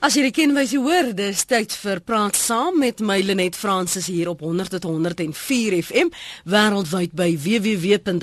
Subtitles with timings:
[0.00, 4.06] As jy ken wys jy hoor, dis tyd vir praat saam met my Lenet Fransis
[4.08, 6.08] hier op 100.104 FM
[6.48, 8.16] wêreldwyd by www.rsg.co.za.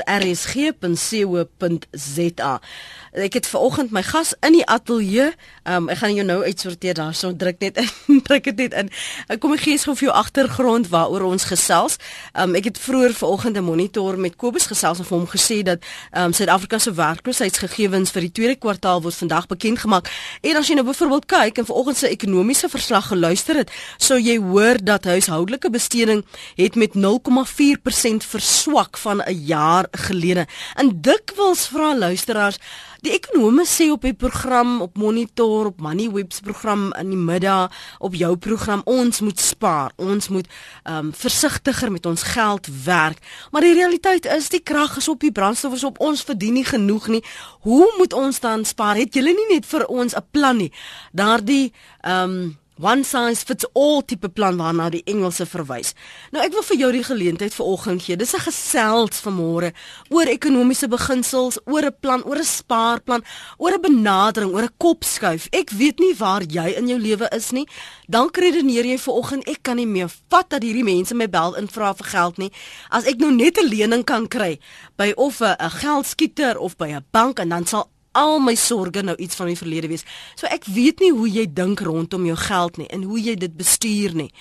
[3.18, 5.32] Ek het vanoggend my gas in die ateljee.
[5.70, 7.89] Um, ek gaan jou nou uitsorteer daarso druk net in,
[8.28, 8.89] druk dit net in.
[9.30, 11.98] Ek kom ek gee gou vir jou agtergrond waaroor ons gesels.
[12.34, 15.86] Um, ek het vroeër vanoggend 'n monitor met Kobus gesels en vir hom gesê dat
[16.18, 20.09] um, Suid-Afrika se werkloosheidsgegevens vir die tweede kwartaal word vandag bekend gemaak.
[20.41, 24.79] En as jy nou byvoorbeeld kyk vanoggend se ekonomiese verslag geluister het, sou jy hoor
[24.83, 26.23] dat huishoudelike besteding
[26.55, 30.47] het met 0,4% verswak van 'n jaar gelede.
[30.75, 32.58] En dikwels vra luisteraars
[33.06, 38.16] Die ekonome sê op die program op Monitor op Moneywebs program in die middag op
[38.17, 39.94] jou program ons moet spaar.
[40.02, 40.47] Ons moet
[40.83, 43.22] ehm um, versigtiger met ons geld werk.
[43.52, 46.66] Maar die realiteit is die krag is op die brandstof is op ons verdien nie
[46.66, 47.23] genoeg nie.
[47.61, 48.95] Hoe moet ons dan spaar?
[48.95, 50.72] Het julle nie net vir ons 'n plan nie?
[51.11, 55.94] Daardie ehm um, one size fits all tipe plan waarna die Engelse verwys.
[56.31, 58.16] Nou ek wil vir jou die geleentheid vanoggend gee.
[58.16, 59.73] Dis 'n gesels vanmôre
[60.09, 63.23] oor ekonomiese beginsels, oor 'n plan, oor 'n spaarplan,
[63.58, 65.47] oor 'n benadering, oor 'n kopskuif.
[65.52, 67.67] Ek weet nie waar jy in jou lewe is nie.
[68.08, 71.67] Dan redeneer jy vanoggend ek kan nie meer vat dat hierdie mense my bel en
[71.67, 72.52] vra vir geld nie.
[72.89, 74.59] As ek nou net 'n lening kan kry
[74.95, 79.16] by of 'n geldskieter of by 'n bank en dan sal al my sorges nou
[79.22, 80.06] iets van die verlede wees.
[80.36, 83.54] So ek weet nie hoe jy dink rondom jou geld nie en hoe jy dit
[83.54, 84.32] bestuur nie.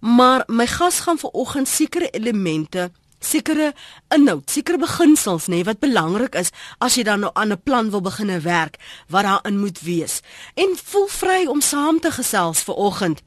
[0.00, 3.72] Maar my gas gaan vanoggend sekere elemente sekere
[4.14, 6.52] inhoud, sekere beginsels nê wat belangrik is
[6.84, 10.22] as jy dan nou aan 'n plan wil begine werk wat daarin moet wees.
[10.54, 13.22] En voel vry om saam te gesels vir oggend.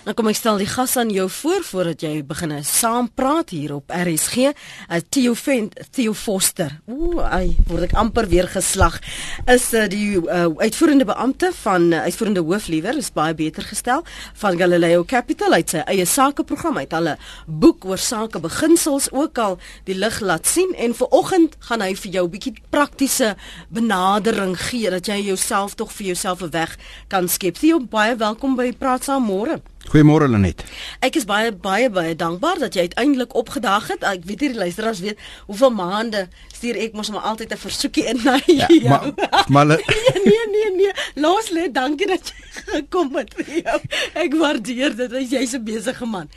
[0.00, 3.74] Nou kom ek stel die gas aan jou voor voordat jy begin saam praat hier
[3.74, 4.48] op RSG.
[4.48, 6.72] Uh, Theo Vent, Theo Foster.
[6.88, 8.96] Ooh, ai, word ek amper weer geslag.
[9.44, 14.00] Is uh, die uh, uitvoerende beampte van uh, uitvoerende hoof liewer is baie beter gestel
[14.40, 19.98] van Galileo Capital uit sy eie sakeprogram uit hulle boek oor sakebeginsels ook al die
[19.98, 23.34] lig laat sien en vanoggend gaan hy vir jou 'n bietjie praktiese
[23.68, 26.78] benadering gee dat jy jouself tog vir jouself 'n weg
[27.08, 27.60] kan skep.
[27.60, 29.60] Theo, baie welkom by Praat saam môre.
[29.88, 30.60] Goeiemôre Lenet.
[31.00, 34.04] Ek is baie baie baie dankbaar dat jy uiteindelik opgedag het.
[34.04, 35.18] Ek weet hierdie luisteraars weet
[35.48, 38.88] hoeveel maande stuur ek mos maar altyd 'n versoekie in na ja, jou.
[38.88, 39.76] Maar maar le...
[39.88, 40.92] nee nee nee nee.
[41.14, 42.36] Los lê, dankie dat jy
[42.76, 43.80] gekom het vir jou.
[44.14, 45.16] Ek waardeer dit.
[45.30, 46.28] Jy's 'n besige man.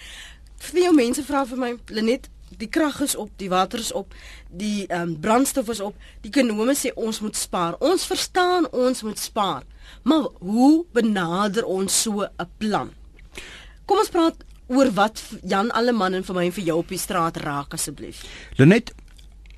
[0.58, 4.14] Vir jou mense vra vir my Lenet Die krag is op, die water is op,
[4.50, 5.96] die ehm um, brandstof is op.
[6.22, 7.76] Die ekonome sê ons moet spaar.
[7.80, 9.64] Ons verstaan ons moet spaar.
[10.04, 12.94] Maar hoe benader ons so 'n plan?
[13.86, 17.02] Kom ons praat oor wat Jan Alleman en vir my en vir jou op die
[17.02, 18.24] straat raak asseblief.
[18.58, 18.94] Lenet,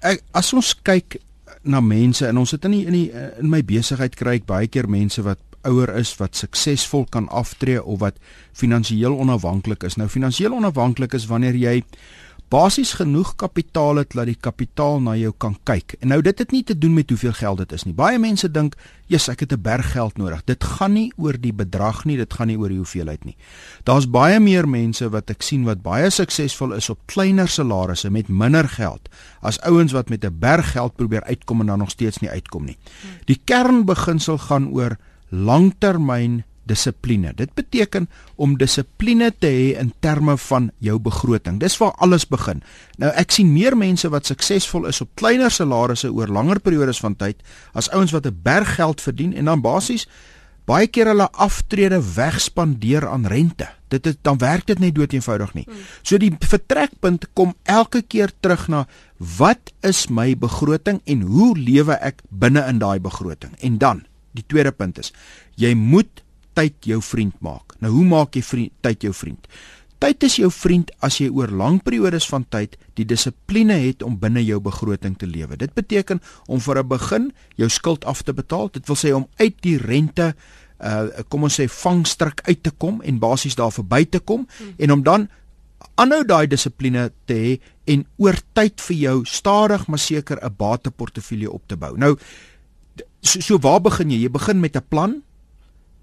[0.02, 1.20] ek, as ons kyk
[1.66, 4.70] na mense en ons sit in die, in die in my besigheid kry ek baie
[4.70, 8.20] keer mense wat ouer is wat suksesvol kan aftree of wat
[8.58, 9.98] finansiëel onafhanklik is.
[9.98, 11.80] Nou finansiëel onafhanklik is wanneer jy
[12.56, 15.98] basies genoeg kapitaal het dat die kapitaal na jou kan kyk.
[16.00, 17.94] En nou dit het nie te doen met hoeveel geld dit is nie.
[17.94, 18.76] Baie mense dink,
[19.08, 22.34] "Jesus, ek het 'n berg geld nodig." Dit gaan nie oor die bedrag nie, dit
[22.34, 23.36] gaan nie oor die hoeveelheid nie.
[23.84, 28.28] Daar's baie meer mense wat ek sien wat baie suksesvol is op kleiner salarisse met
[28.28, 29.10] minder geld
[29.42, 32.66] as ouens wat met 'n berg geld probeer uitkom en dan nog steeds nie uitkom
[32.66, 32.78] nie.
[33.26, 34.98] Die kernbeginsel gaan oor
[35.30, 37.34] langtermyn dissipline.
[37.38, 41.60] Dit beteken om dissipline te hê in terme van jou begroting.
[41.60, 42.64] Dis waar alles begin.
[43.02, 47.16] Nou ek sien meer mense wat suksesvol is op kleiner salarisse oor langer periodes van
[47.16, 47.42] tyd
[47.74, 50.08] as ouens wat 'n berg geld verdien en dan basies
[50.66, 53.68] baie keer hulle aftrede wegspandeer aan rente.
[53.94, 55.68] Dit is dan werk dit net dood eenvoudig nie.
[56.02, 58.86] So die vertrekpunt kom elke keer terug na
[59.38, 63.54] wat is my begroting en hoe lewe ek binne in daai begroting?
[63.62, 65.14] En dan, die tweede punt is
[65.56, 66.25] jy moet
[66.56, 67.76] tyd jou vriend maak.
[67.84, 69.48] Nou hoe maak jy vriend, tyd jou vriend?
[70.04, 74.18] Tyd is jou vriend as jy oor lang periodes van tyd die dissipline het om
[74.20, 75.56] binne jou begroting te lewe.
[75.58, 78.70] Dit beteken om vir 'n begin jou skuld af te betaal.
[78.72, 80.36] Dit wil sê om uit die rente
[80.80, 84.74] uh kom ons sê vangstrik uit te kom en basies daar verby te kom hmm.
[84.78, 85.30] en om dan
[85.96, 87.54] aanhou daai dissipline te hê
[87.94, 91.98] en oor tyd vir jou stadig maar seker 'n bateportefeulje op te bou.
[91.98, 92.18] Nou
[93.22, 94.20] so, so waar begin jy?
[94.26, 95.24] Jy begin met 'n plan.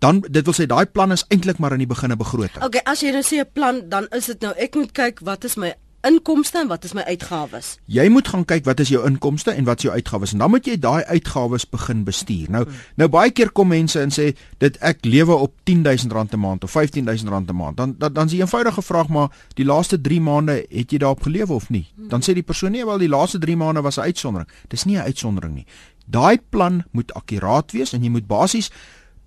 [0.02, 2.64] Dan dit wil sê daai plan is eintlik maar aan die begin 'n begroting.
[2.64, 5.44] Okay, as jy nou sê 'n plan, dan is dit nou ek moet kyk wat
[5.44, 7.78] is my inkomste en wat is my uitgawes?
[7.86, 10.50] Jy moet gaan kyk wat is jou inkomste en wat is jou uitgawes en dan
[10.50, 12.50] moet jy daai uitgawes begin bestuur.
[12.50, 12.74] Nou hmm.
[12.96, 16.74] nou baie keer kom mense en sê dit ek lewe op R10000 'n maand of
[16.74, 17.76] R15000 'n maand.
[17.76, 21.22] Dan dan dan is die eenvoudige vraag maar die laaste 3 maande het jy daarop
[21.22, 21.86] gelewe of nie?
[21.96, 24.48] Dan sê die persoon nee wel die laaste 3 maande was 'n uitsondering.
[24.68, 25.66] Dis nie 'n uitsondering nie.
[26.06, 28.70] Daai plan moet akkuraat wees en jy moet basies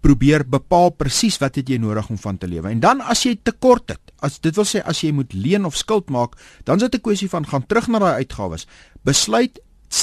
[0.06, 2.70] probeer bepaal presies wat het jy nodig om van te lewe.
[2.70, 5.78] En dan as jy tekort het, as dit wil sê as jy moet leen of
[5.78, 8.68] skuld maak, dan is dit 'n kwessie van gaan terug na daai uitgawes.
[9.04, 9.60] Besluit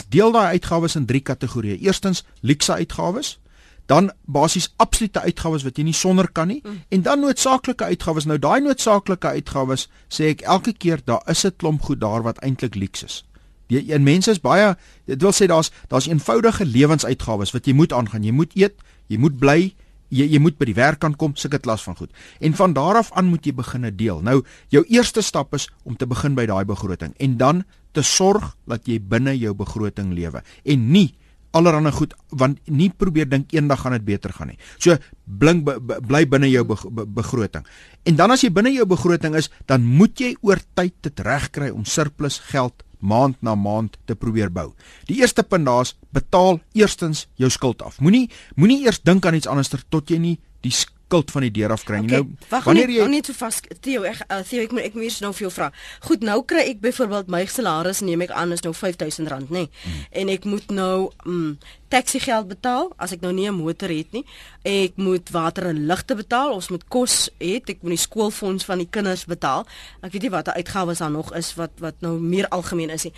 [0.08, 1.80] deel daai uitgawes in drie kategorieë.
[1.80, 3.38] Eerstens luukse uitgawes,
[3.86, 6.82] dan basies absolute uitgawes wat jy nie sonder kan nie mm.
[6.88, 8.24] en dan noodsaaklike uitgawes.
[8.24, 12.38] Nou daai noodsaaklike uitgawes sê ek elke keer daar is 'n klomp goed daar wat
[12.38, 13.24] eintlik luukse is.
[13.68, 14.76] Die en mense is baie
[15.06, 18.24] dit wil sê daar's daar's eenvoudige lewensuitgawes wat jy moet aangaan.
[18.24, 18.74] Jy moet eet,
[19.06, 19.74] jy moet bly,
[20.12, 22.12] jy jy moet by die werk kan kom, sulke klas van goed.
[22.40, 24.20] En van daar af aan moet jy begine deel.
[24.24, 24.42] Nou,
[24.72, 28.86] jou eerste stap is om te begin by daai begroting en dan te sorg dat
[28.88, 31.10] jy binne jou begroting lewe en nie
[31.52, 34.58] allerhande goed want nie probeer dink eendag gaan dit beter gaan nie.
[34.80, 35.68] So blink
[36.08, 37.66] bly binne jou be, be, begroting.
[38.08, 41.68] En dan as jy binne jou begroting is, dan moet jy oor tyd dit regkry
[41.72, 44.70] om surplus geld maand na maand te probeer bou.
[45.10, 48.00] Die eerste punt daar's betaal eerstens jou skuld af.
[48.00, 50.74] Moenie moenie eers dink aan iets anders tot jy nie die
[51.12, 52.00] skuld van die deur af kry.
[52.00, 55.18] Okay, nou wanneer jy net so vas Theo ek uh, Theo ek moet ek moet
[55.20, 55.68] nou vir jou vra.
[56.06, 59.50] Goed, nou kry ek byvoorbeeld my salaris neem ek aan is nou R5000, nê.
[59.52, 59.68] Nee.
[59.82, 60.02] Hmm.
[60.22, 61.54] En ek moet nou mm
[61.92, 64.24] taxi geld betaal as ek nou nie 'n motor het nie.
[64.64, 68.78] Ek moet water en ligte betaal, ons moet kos het, ek moet die skoolfonds van
[68.78, 69.66] die kinders betaal.
[70.00, 73.04] Ek weet nie wat die uitgawes daar nog is wat wat nou meer algemeen is
[73.04, 73.12] nie.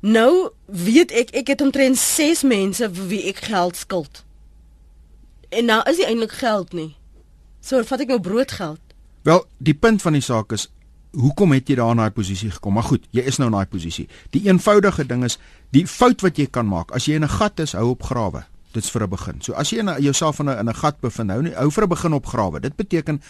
[0.00, 4.24] Nou weet ek ek het omtrent 6 mense vir wie ek geld skuld.
[5.50, 6.94] En nou is dit eintlik geld nie.
[7.62, 8.80] So vat ek nou broodgeld.
[9.22, 10.66] Wel, die punt van die saak is
[11.12, 12.74] hoekom het jy daar in daai posisie gekom?
[12.74, 14.08] Maar goed, jy is nou in daai posisie.
[14.34, 15.38] Die eenvoudige ding is
[15.76, 18.44] die fout wat jy kan maak as jy in 'n gat is, hou op grawe.
[18.72, 19.40] Dit's vir 'n begin.
[19.40, 21.84] So as jy in jouself in 'n in 'n gat bevind, hou nie hou vir
[21.84, 22.60] 'n begin op grawe.
[22.60, 23.20] Dit beteken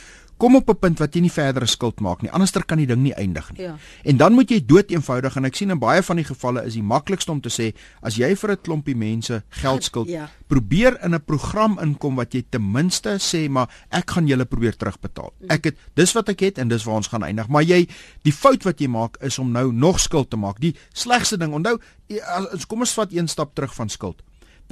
[0.43, 2.31] kom op 'n punt wat jy nie verdere skuld maak nie.
[2.31, 3.63] Anderster kan die ding nie eindig nie.
[3.63, 3.77] Ja.
[4.03, 6.75] En dan moet jy dood eenvoudig en ek sien in baie van die gevalle is
[6.75, 10.29] die maklikste om te sê as jy vir 'n klompie mense geld skuld, ja.
[10.47, 14.77] probeer in 'n program inkom wat jy ten minste sê maar ek gaan julle probeer
[14.77, 15.33] terugbetaal.
[15.41, 15.51] Mm.
[15.51, 17.49] Ek het dis wat ek het en dis waar ons gaan eindig.
[17.49, 17.89] Maar jy
[18.23, 20.61] die fout wat jy maak is om nou nog skuld te maak.
[20.61, 21.79] Die slegste ding, onthou,
[22.67, 24.23] kom ons vat een stap terug van skuld.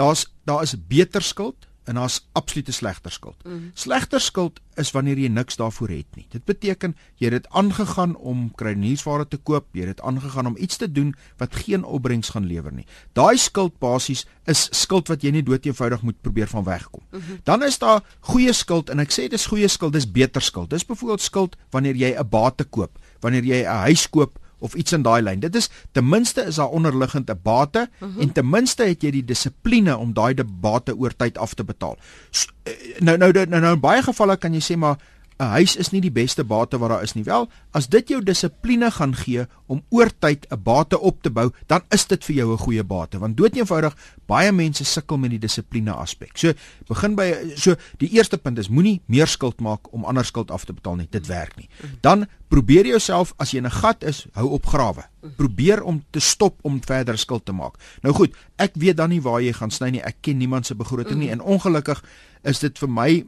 [0.01, 3.37] Daar's daar is beter skuld en daar's absolute slegter skuld.
[3.45, 3.71] Mm.
[3.75, 6.27] Slegter skuld is wanneer jy niks daarvoor het nie.
[6.31, 10.57] Dit beteken jy het dit aangegaan om kruideniersware te koop, jy het dit aangegaan om
[10.59, 11.13] iets te doen
[11.43, 12.87] wat geen opbrengs gaan lewer nie.
[13.19, 17.03] Daai skuld basies is skuld wat jy nie dood eenvoudig moet probeer van wegkom.
[17.11, 17.41] Mm -hmm.
[17.45, 20.71] Dan is daar goeie skuld en ek sê dis goeie skuld, dis beter skuld.
[20.71, 24.93] Dis byvoorbeeld skuld wanneer jy 'n bate koop, wanneer jy 'n huis koop of iets
[24.97, 25.41] in daai lyn.
[25.41, 28.15] Dit is ten minste is daar onderliggend 'n bate uh mhm.
[28.15, 28.23] -huh.
[28.23, 31.99] en ten minste het jy die dissipline om daai bate oor tyd af te betaal.
[32.31, 34.99] So, eh, nou nou nou nou in baie gevalle kan jy sê maar
[35.41, 37.25] 'n huis is nie die beste bate wat daar is nie.
[37.25, 41.51] Wel, as dit jou dissipline gaan gee om oor tyd 'n bate op te bou,
[41.67, 43.19] dan is dit vir jou 'n goeie bate.
[43.19, 43.97] Want dood eenvoudig,
[44.27, 46.37] baie mense sukkel met die dissipline aspek.
[46.39, 46.53] So,
[46.89, 50.65] begin by so die eerste punt is moenie meer skuld maak om ander skuld af
[50.65, 51.09] te betaal nie.
[51.11, 51.69] Dit werk nie.
[52.01, 55.05] Dan probeer jouself as jy in 'n gat is, hou op grawe.
[55.37, 57.75] Probeer om te stop om verder skuld te maak.
[58.03, 60.03] Nou goed, ek weet dan nie waar jy gaan sny nie.
[60.03, 62.05] Ek ken niemand se begroting nie en ongelukkig
[62.43, 63.25] is dit vir my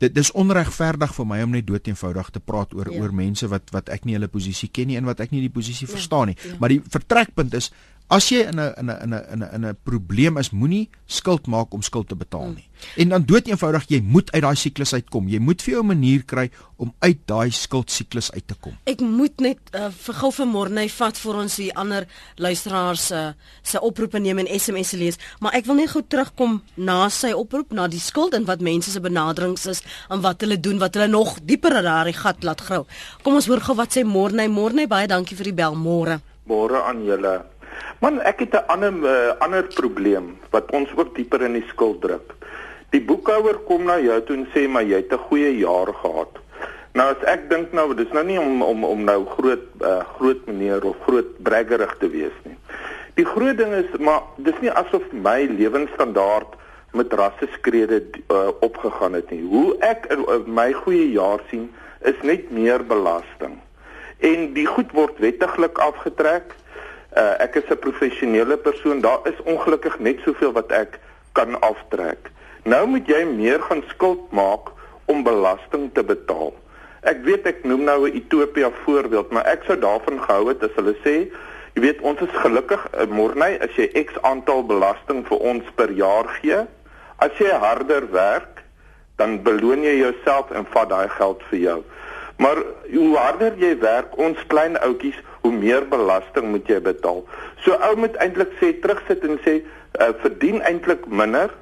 [0.00, 3.00] dit dis onregverdig vir my om net dood eenvoudig te praat oor ja.
[3.02, 5.52] oor mense wat wat ek nie hulle posisie ken nie en wat ek nie die
[5.52, 5.92] posisie ja.
[5.94, 6.38] verstaan nie.
[6.40, 6.56] Ja.
[6.62, 7.70] Maar die vertrekpunt is
[8.10, 10.88] As jy in 'n in 'n in 'n in 'n in 'n probleem is, moenie
[11.06, 12.54] skuld maak om skuld te betaal hmm.
[12.54, 12.68] nie.
[12.96, 15.28] En dan dood eenvoudig, jy moet uit daai siklus uitkom.
[15.28, 18.72] Jy moet vir jou 'n manier kry om uit daai skuldsiklus uit te kom.
[18.84, 23.14] Ek moet net uh, vir gou vanmôre net vat vir ons die ander luisteraars se
[23.14, 27.30] uh, se oproepe neem en SMS lees, maar ek wil net gou terugkom na sy
[27.32, 30.94] oproep na die skuld en wat mense se benaderings is en wat hulle doen wat
[30.94, 32.86] hulle nog dieper in daai gat laat grou.
[33.22, 34.48] Kom ons hoor gou wat sê Morne.
[34.48, 36.20] Morne, baie dankie vir die bel môre.
[36.50, 37.59] Môre aan julle.
[38.00, 42.00] Man, ek het 'n ander uh, ander probleem wat ons ook dieper in die skuld
[42.00, 42.34] druk.
[42.90, 46.38] Die boekhouer kom na jou toe en sê maar jy het 'n goeie jaar gehad.
[46.92, 50.46] Nou as ek dink nou, dis nou nie om om om nou groot uh, groot
[50.46, 52.56] meneer of groot braggerig te wees nie.
[53.14, 56.58] Die groot ding is maar dis nie asof my lewensstandaard
[56.92, 59.42] met rasse skrede uh, opgegaan het nie.
[59.46, 61.68] Hoe ek uh, my goeie jaar sien
[62.02, 63.60] is net meer belasting.
[64.18, 66.56] En die goed word wettiglik afgetrek.
[67.10, 69.00] Uh, ek is 'n professionele persoon.
[69.00, 70.98] Daar is ongelukkig net soveel wat ek
[71.32, 72.30] kan aftrek.
[72.62, 74.70] Nou moet jy meer gaan skuld maak
[75.06, 76.54] om belasting te betaal.
[77.00, 80.74] Ek weet ek noem nou 'n Ethiopië voorbeeld, maar ek sou daarvan gehou het as
[80.76, 81.32] hulle sê,
[81.74, 85.90] jy weet ons is gelukkig eh, Morney as jy X aantal belasting vir ons per
[85.90, 86.66] jaar gee.
[87.18, 88.62] As jy harder werk,
[89.16, 91.84] dan beloon jy jouself en vat daai geld vir jou.
[92.36, 92.56] Maar
[92.92, 97.24] hoe harder jy werk, ons klein ouetjies, hoe meer belasting moet jy betaal.
[97.64, 101.52] So ou moet eintlik sê terugsit en sê uh, verdien eintlik minder,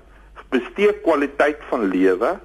[0.52, 2.37] bestee kwaliteit van lewe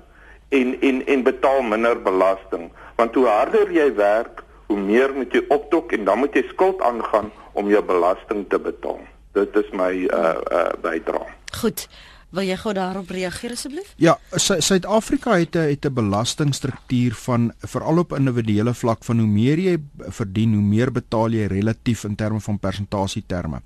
[0.53, 2.69] en en en betaal minder belasting.
[2.99, 6.81] Want hoe harder jy werk hoe meer moet jy optok en dan moet jy skuld
[6.81, 9.01] aangaan om jou belasting te betaal.
[9.37, 11.29] Dit is my uh uh bydrae.
[11.61, 11.87] Goed
[12.33, 13.93] wil jy gou daarop reageer asseblief?
[14.01, 19.59] Ja Suid-Afrika het 'n het 'n belastingstruktuur van veral op individuele vlak van hoe meer
[19.59, 19.77] jy
[20.09, 23.61] verdien hoe meer betaal jy relatief in terme van persentasie terme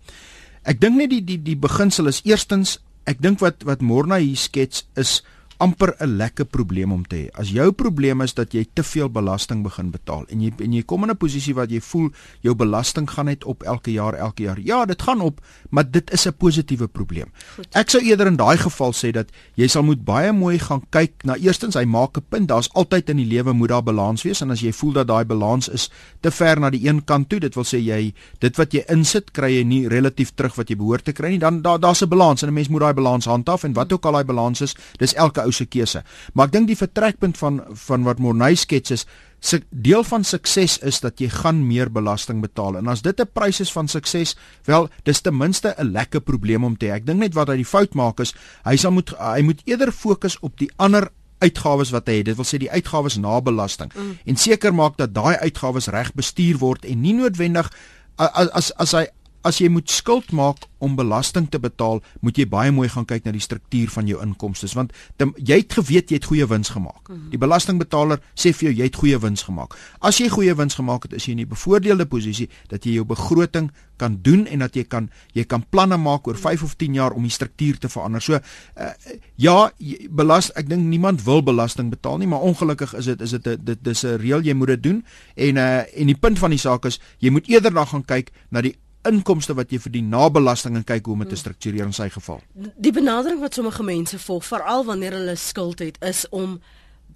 [0.68, 4.40] ek dink net die die die beginsel is eerstens ek dink wat wat Morna hier
[4.40, 5.22] skets is
[5.58, 7.28] amper 'n lekker probleem om te hê.
[7.34, 10.84] As jou probleem is dat jy te veel belasting begin betaal en jy en jy
[10.84, 12.12] kom in 'n posisie waar jy voel
[12.42, 14.60] jou belasting gaan net op elke jaar elke jaar.
[14.60, 17.32] Ja, dit gaan op, maar dit is 'n positiewe probleem.
[17.56, 17.68] Goed.
[17.72, 21.24] Ek sou eerder in daai geval sê dat jy sal moet baie mooi gaan kyk
[21.24, 24.42] na eerstens hy maak 'n punt, daar's altyd in die lewe moet daar balans wees
[24.42, 25.90] en as jy voel dat daai balans is
[26.22, 29.32] te ver na die een kant toe, dit wil sê jy dit wat jy insit
[29.32, 32.10] kry jy nie relatief terug wat jy behoort te kry nie, dan daar daar's 'n
[32.10, 34.76] balans en 'n mens moet daai balans handhaaf en wat ook al daai balans is,
[34.98, 36.04] dis elke ou se keuse.
[36.34, 39.08] Maar ek dink die vertrekpunt van van wat Morney skets is,
[39.40, 42.78] se deel van sukses is dat jy gaan meer belasting betaal.
[42.78, 44.36] En as dit 'n prys is van sukses,
[44.66, 46.96] wel, dis ten minste 'n lekker probleem om te hê.
[46.96, 48.34] Ek dink net wat hy die fout maak is,
[48.66, 52.26] hy sal moet hy moet eerder fokus op die ander uitgawes wat hy het.
[52.26, 54.18] Dit wil sê die uitgawes na belasting mm.
[54.26, 57.70] en seker maak dat daai uitgawes reg bestuur word en nie noodwendig
[58.18, 59.06] as as as hy
[59.48, 63.26] as jy moet skuld maak om belasting te betaal, moet jy baie mooi gaan kyk
[63.26, 66.70] na die struktuur van jou inkomste, want te, jy het geweet jy het goeie wins
[66.74, 67.08] gemaak.
[67.08, 67.30] Mhm.
[67.34, 69.78] Die belastingbetaler sê vir jou jy het goeie wins gemaak.
[70.02, 73.06] As jy goeie wins gemaak het, is jy in 'n bevoordeelde posisie dat jy jou
[73.06, 76.94] begroting kan doen en dat jy kan jy kan planne maak oor 5 of 10
[76.94, 78.22] jaar om die struktuur te verander.
[78.22, 78.94] So uh,
[79.36, 79.72] ja,
[80.10, 83.84] belas ek dink niemand wil belasting betaal nie, maar ongelukkig is dit is dit dit
[83.84, 86.86] dis 'n reël jy moet dit doen en uh, en die punt van die saak
[86.86, 90.76] is jy moet eerder dan gaan kyk na die inkomste wat jy verdien na belasting
[90.76, 92.42] en kyk hoe om dit te struktureer in sy geval.
[92.54, 96.60] Die benadering wat sommige mense volg, veral wanneer hulle skuld het, is om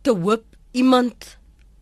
[0.01, 1.37] te hoop iemand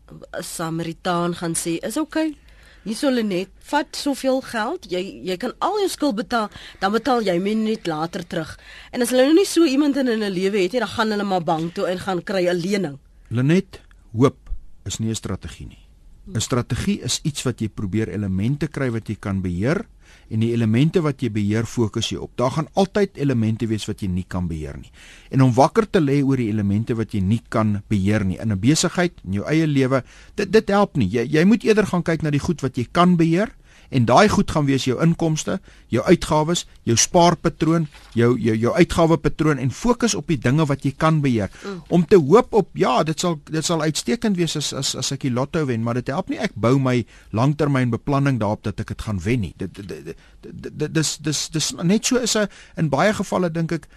[0.09, 2.35] 'n Samaritaan gaan sê, "Is okay.
[2.83, 6.49] Hier sou hulle net vat soveel geld, jy jy kan al jou skuld betaal,
[6.79, 8.57] dan betaal jy min net later terug."
[8.91, 11.23] En as hulle nou nie so iemand in hulle lewe het nie, dan gaan hulle
[11.23, 12.97] maar bank toe en gaan kry 'n lening.
[13.27, 13.81] Lenet,
[14.13, 14.37] hoop
[14.85, 15.89] is nie 'n strategie nie.
[16.33, 19.85] 'n Strategie is iets wat jy probeer elemente kry wat jy kan beheer
[20.29, 22.31] en die elemente wat jy beheer fokus jy op.
[22.37, 24.91] Daar gaan altyd elemente wees wat jy nie kan beheer nie.
[25.31, 28.51] En om wakker te lê oor die elemente wat jy nie kan beheer nie in
[28.51, 30.03] 'n besigheid, in jou eie lewe,
[30.35, 31.09] dit dit help nie.
[31.09, 33.49] Jy jy moet eerder gaan kyk na die goed wat jy kan beheer
[33.89, 39.57] en daai goed gaan wees jou inkomste, jou uitgawes, jou spaarpatroon, jou jou jou uitgawepatroon
[39.57, 41.49] en fokus op die dinge wat jy kan beheer.
[41.63, 41.81] Mm.
[41.87, 45.25] Om te hoop op ja, dit sal dit sal uitstekend wees as as as ek
[45.25, 46.99] die lotto wen, maar dit help nie ek bou my
[47.35, 49.53] langtermynbeplanning daarop dat ek dit gaan wen nie.
[49.57, 53.87] Dit dit dis dis dis net so is 'n in baie gevalle dink ek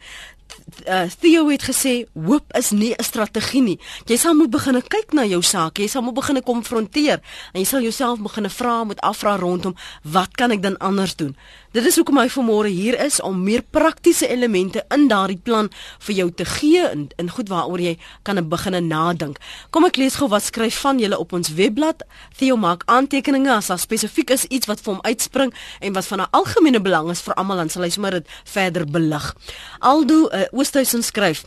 [0.88, 3.80] Uh, Theo het gesê hoop is nie 'n strategie nie.
[4.04, 5.78] Jy sal moet begin kyk na jou saak.
[5.78, 7.20] Jy sal moet begin konfronteer
[7.52, 11.36] en jy sal jouself begin vra met afvra rondom wat kan ek dan anders doen?
[11.76, 15.66] Dit is hoekom hy vanmôre hier is om meer praktiese elemente in daardie plan
[16.06, 17.90] vir jou te gee en in goed waaroor jy
[18.24, 19.36] kan begin nadink.
[19.76, 22.00] Kom ek lees gou wat skryf van julle op ons webblad.
[22.40, 25.52] Theo maak aantekeninge as daar spesifiek is iets wat vir hom uitspring
[25.84, 28.86] en wat van 'n algemene belang is vir almal dan sal hy sommer dit verder
[28.86, 29.34] belig.
[29.80, 31.44] Aldo uh, Oosthuizen skryf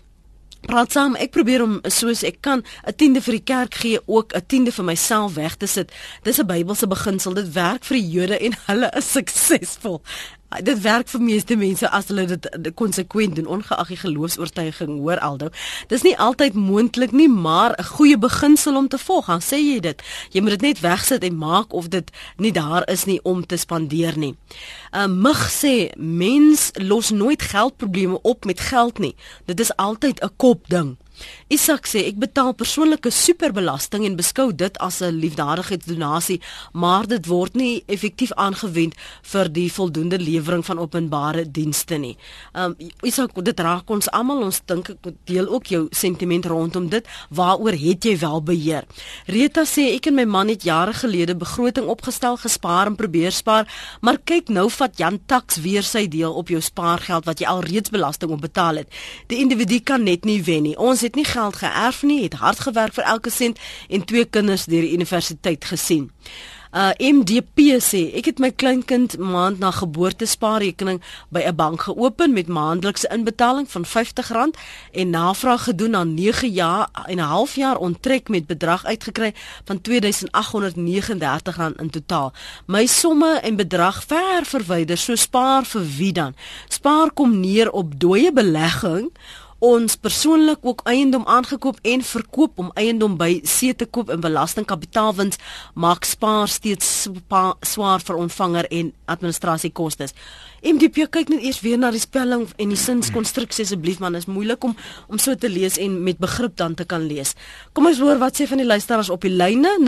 [0.67, 4.33] Praat saam, ek probeer om soos ek kan 'n tiende vir die kerk gee, ook
[4.35, 5.91] 'n tiende vir myself weg te sit.
[6.23, 7.33] Dis 'n Bybelse beginsel.
[7.33, 10.01] Dit werk vir die Jode en hulle is suksesvol.
[10.49, 15.51] Dit werk vir meeste mense as hulle dit konsekwent doen ongeag die geloofs-oortuiging, hoor Aldo.
[15.93, 19.25] Dis nie altyd moontlik nie, maar 'n goeie beginsel om te volg.
[19.25, 20.01] Dan sê jy dit.
[20.31, 23.57] Jy moet dit net wegsit en maak of dit nie daar is nie om te
[23.57, 24.35] spandeer nie.
[24.91, 29.15] 'n uh, Mig sê mens los nooit geldprobleme op met geld nie.
[29.45, 30.97] Dit is altyd 'n kopding.
[31.47, 36.41] Isak sê ek betaal persoonlike superbelasting en beskou dit as 'n liefdadigheidsdonasie,
[36.73, 42.17] maar dit word nie effektief aangewend vir die voldoende lewering van openbare dienste nie.
[42.53, 47.05] Um Isak, dit raak ons almal, ons dink ek deel ook jou sentiment rondom dit.
[47.29, 48.85] Waaroor het jy wel beheer?
[49.25, 53.67] Rita sê ek en my man het jare gelede begroting opgestel, gespaar en probeer spaar,
[54.01, 57.63] maar kyk nou vat Jan Tax weer sy deel op jou spaargeld wat jy al
[57.65, 58.88] reeds belasting op betaal het.
[59.27, 60.77] Die individu kan net nie wen nie.
[60.77, 64.69] Ons het nie geld geërf nie, het hard gewerk vir elke sent en twee kinders
[64.69, 66.09] deur die universiteit gesien.
[66.69, 70.99] Uh MDP sê ek het my kleinkind maand na geboorte spaarrekening
[71.33, 74.53] by 'n bank geopen met maandelikse inbetaling van R50
[74.91, 79.33] en navraag gedoen na 9 jaar en 'n half jaar onttrek met bedrag uitgekry
[79.65, 82.33] van R2839 in totaal.
[82.65, 86.35] My somme en bedrag ver verwyder, so spaar vir wie dan?
[86.67, 89.12] Spaar kom neer op dooie belegging
[89.60, 95.38] ons persoonlik ook eiendom aangekoop en verkoop om eiendom by see te koop in belastingkapitaalwins
[95.76, 100.08] maak spaar steeds spa, swaar vir ontvanger en administrasiekoste.
[100.63, 104.63] MDP kyk net eers weer na die spelling en die sinskonstruksie asseblief man is moeilik
[104.63, 104.76] om
[105.08, 107.36] om so te lees en met begrip dan te kan lees.
[107.74, 109.72] Kom ons hoor wat sê van die luisteraars op die lyne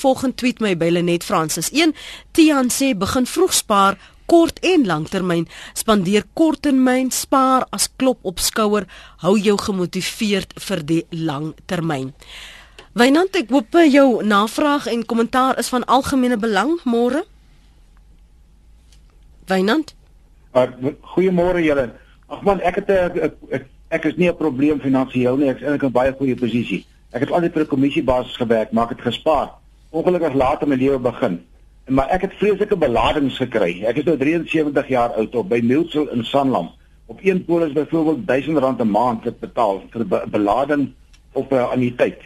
[0.00, 1.94] volgende tweet my by Lenet Francis 1
[2.32, 3.94] Tian sê begin vroeg spaar
[4.26, 5.48] kort en langtermyn.
[5.74, 8.86] Spandeer korttermyn spaar as klop op skouer
[9.18, 12.12] hou jou gemotiveerd vir die langtermyn
[12.94, 16.76] Wynand ek hoop jou navraag en kommentaar is van algemene belang.
[16.86, 17.24] Môre?
[19.50, 19.96] Wynand?
[20.54, 21.88] Goeiemôre julle.
[22.30, 23.18] Ag man ek het ek,
[23.50, 23.66] ek,
[23.98, 25.50] ek is nie 'n probleem finansiëel nie.
[25.50, 26.86] Ek is in 'n baie goeie posisie.
[27.10, 29.50] Ek het altyd vir 'n kommissiebasis gewerk maar ek het gespaar.
[29.90, 31.42] Ongelukkig laat in my lewe begin
[31.88, 33.82] maar ek het vreeslike beladings gekry.
[33.84, 36.70] Ek is nou 73 jaar oud op by Milsel in Sanlam.
[37.06, 40.92] Op een polis byvoorbeeld R1000 'n maand wat betaal vir be belading
[41.32, 42.20] op 'n anniteit.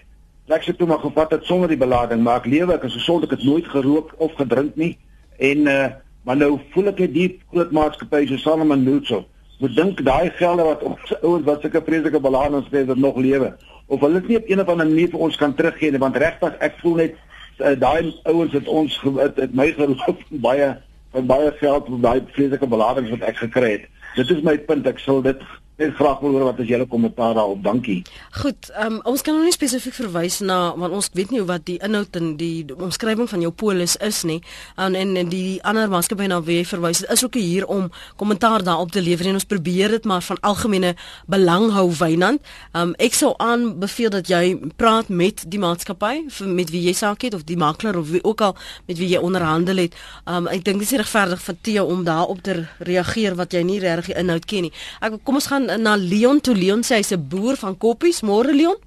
[0.47, 3.25] Ek sê toe maar gevat het sonder die belading, maar ek lewe ek is gesond,
[3.25, 4.99] ek het nooit gerook of gedrink nie.
[5.39, 5.87] En uh
[6.23, 9.27] maar nou voel ek 'n diep groot maatskappy so Sanlam en Milsel.
[9.59, 13.57] Moet dink daai gelde wat ons ouens wat sulke vreeslike beladings het nog lewe
[13.89, 16.17] of hulle dit nie op een of ander manier vir ons kan teruggee nie want
[16.17, 17.15] regtig ek voel net
[17.61, 20.77] uh, daai ouens het ons het, het my geloof baie
[21.13, 23.89] van baie geld op daai vreeslike beladings wat ek gekry het.
[24.17, 24.87] Dit is my punt.
[24.87, 25.43] Ek sal dit
[25.79, 27.61] Ek graag wil hoor wat is julle kommentaar daarop.
[27.63, 28.01] Dankie.
[28.41, 31.77] Goed, um, ons kan nou nie spesifiek verwys na want ons weet nie wat die
[31.87, 34.41] inhoud en die omskrywing van jou polis is nie.
[34.75, 37.87] En en, en die ander maatskappy na wie jy verwys, is ook hier om
[38.19, 40.97] kommentaar daarop te lewer en ons probeer dit maar van algemene
[41.31, 42.43] belang hou Wynand.
[42.75, 46.25] Um, ek sou aanbeveel dat jy praat met die maatskappy
[46.59, 48.57] met wie jy saak het of die makelaar of wie ook al
[48.91, 49.95] met wie jy onderhandel het.
[50.27, 53.79] Um, ek dink dit is regverdig vir Theo om daarop te reageer wat jy nie
[53.87, 54.75] regtig inhoud ken nie.
[54.99, 58.23] Ek kom ons gaan na Leon toe Leon sê hy's 'n boer van koppies.
[58.23, 58.79] Môre Leon?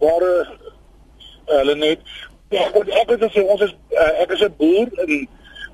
[0.00, 0.46] Môre
[1.46, 2.00] hulle net
[2.50, 5.12] ja, ek ek het gesê ons is uh, ek is 'n boer en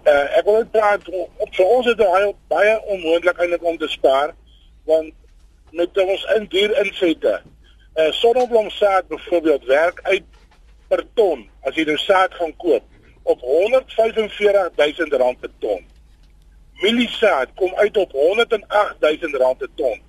[0.06, 3.78] uh, ek wil net praat op vir ons is dit baie baie onmoontlik eintlik om
[3.78, 4.34] te spaar
[4.84, 5.12] want
[5.70, 7.40] met ons in duur insette.
[7.94, 10.26] Uh, Sonneblomsaad byvoorbeeld werk uit
[10.88, 12.82] per ton as jy nou saad gaan koop
[13.22, 15.84] op 145000 rand per ton.
[16.80, 20.00] Mieliesaad kom uit op 108000 rand per ton.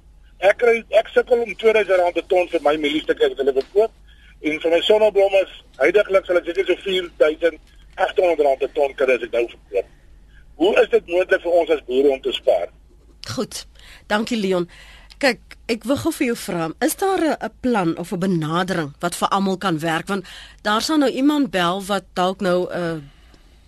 [0.42, 3.92] Ek kry ek sukkel om R2000 'n ton vir my mieliestukke wat hulle verkoop.
[4.42, 9.22] En vir my sonneblom is heidaglik sal dit so 4800 rand per ton kan as
[9.22, 9.88] ek nou verkoop.
[10.56, 12.70] Hoe is dit moontlik vir ons as boere om te spaar?
[13.36, 13.66] Goed.
[14.08, 14.68] Dankie Leon.
[15.22, 19.16] Kyk, ek wil gou vir jou vra, is daar 'n plan of 'n benadering wat
[19.16, 20.26] vir almal kan werk want
[20.62, 23.02] daar sal nou iemand bel wat dalk nou 'n uh,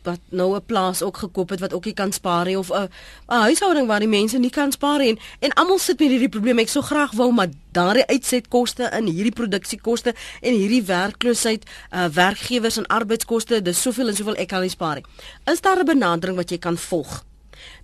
[0.03, 2.89] wat nou 'n plaas ook gekoop het wat ook nie kan spaar nie of 'n
[3.27, 6.29] 'n huishouding waar die mense nie kan spaar nie en, en almal sit met hierdie
[6.29, 6.59] probleem.
[6.59, 12.77] Ek sou graag wou maar daardie uitsetkoste in hierdie produksiekoste en hierdie werkloosheid, uh, werkgewers
[12.77, 15.05] en arbeidskoste, dis soveel en soveel ek kan nie spaar nie.
[15.45, 17.23] Is daar 'n benadering wat jy kan volg?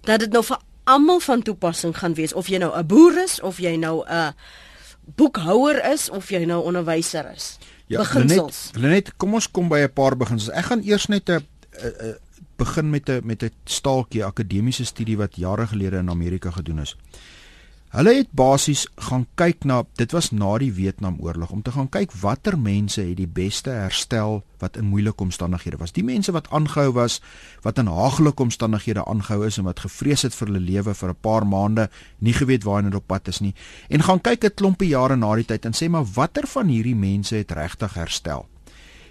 [0.01, 3.41] Dat dit nou vir almal van toepassing gaan wees of jy nou 'n boer is
[3.41, 4.33] of jy nou 'n
[5.15, 7.57] boekhouer is of jy nou onderwyser is.
[7.89, 8.69] Ja, beginsels.
[8.77, 10.53] Net, net kom ons kom by 'n paar beginsels.
[10.53, 11.45] Ek gaan eers net 'n
[11.83, 12.13] uh,
[12.55, 16.95] begin met 'n met 'n staaltjie akademiese studie wat jare gelede in Amerika gedoen is.
[17.89, 22.11] Hulle het basies gaan kyk na dit was na die Vietnamoorlog om te gaan kyk
[22.21, 25.95] watter mense het die beste herstel wat in moeilike omstandighede was.
[25.95, 27.17] Die mense wat aangehou was,
[27.65, 31.21] wat in haaglike omstandighede aangehou is en wat gevrees het vir hulle lewe vir 'n
[31.21, 31.89] paar maande,
[32.19, 33.55] nie geweet waar hulle op pad is nie.
[33.89, 36.95] En gaan kyk 'n klompie jare na die tyd en sê maar watter van hierdie
[36.95, 38.45] mense het regtig herstel?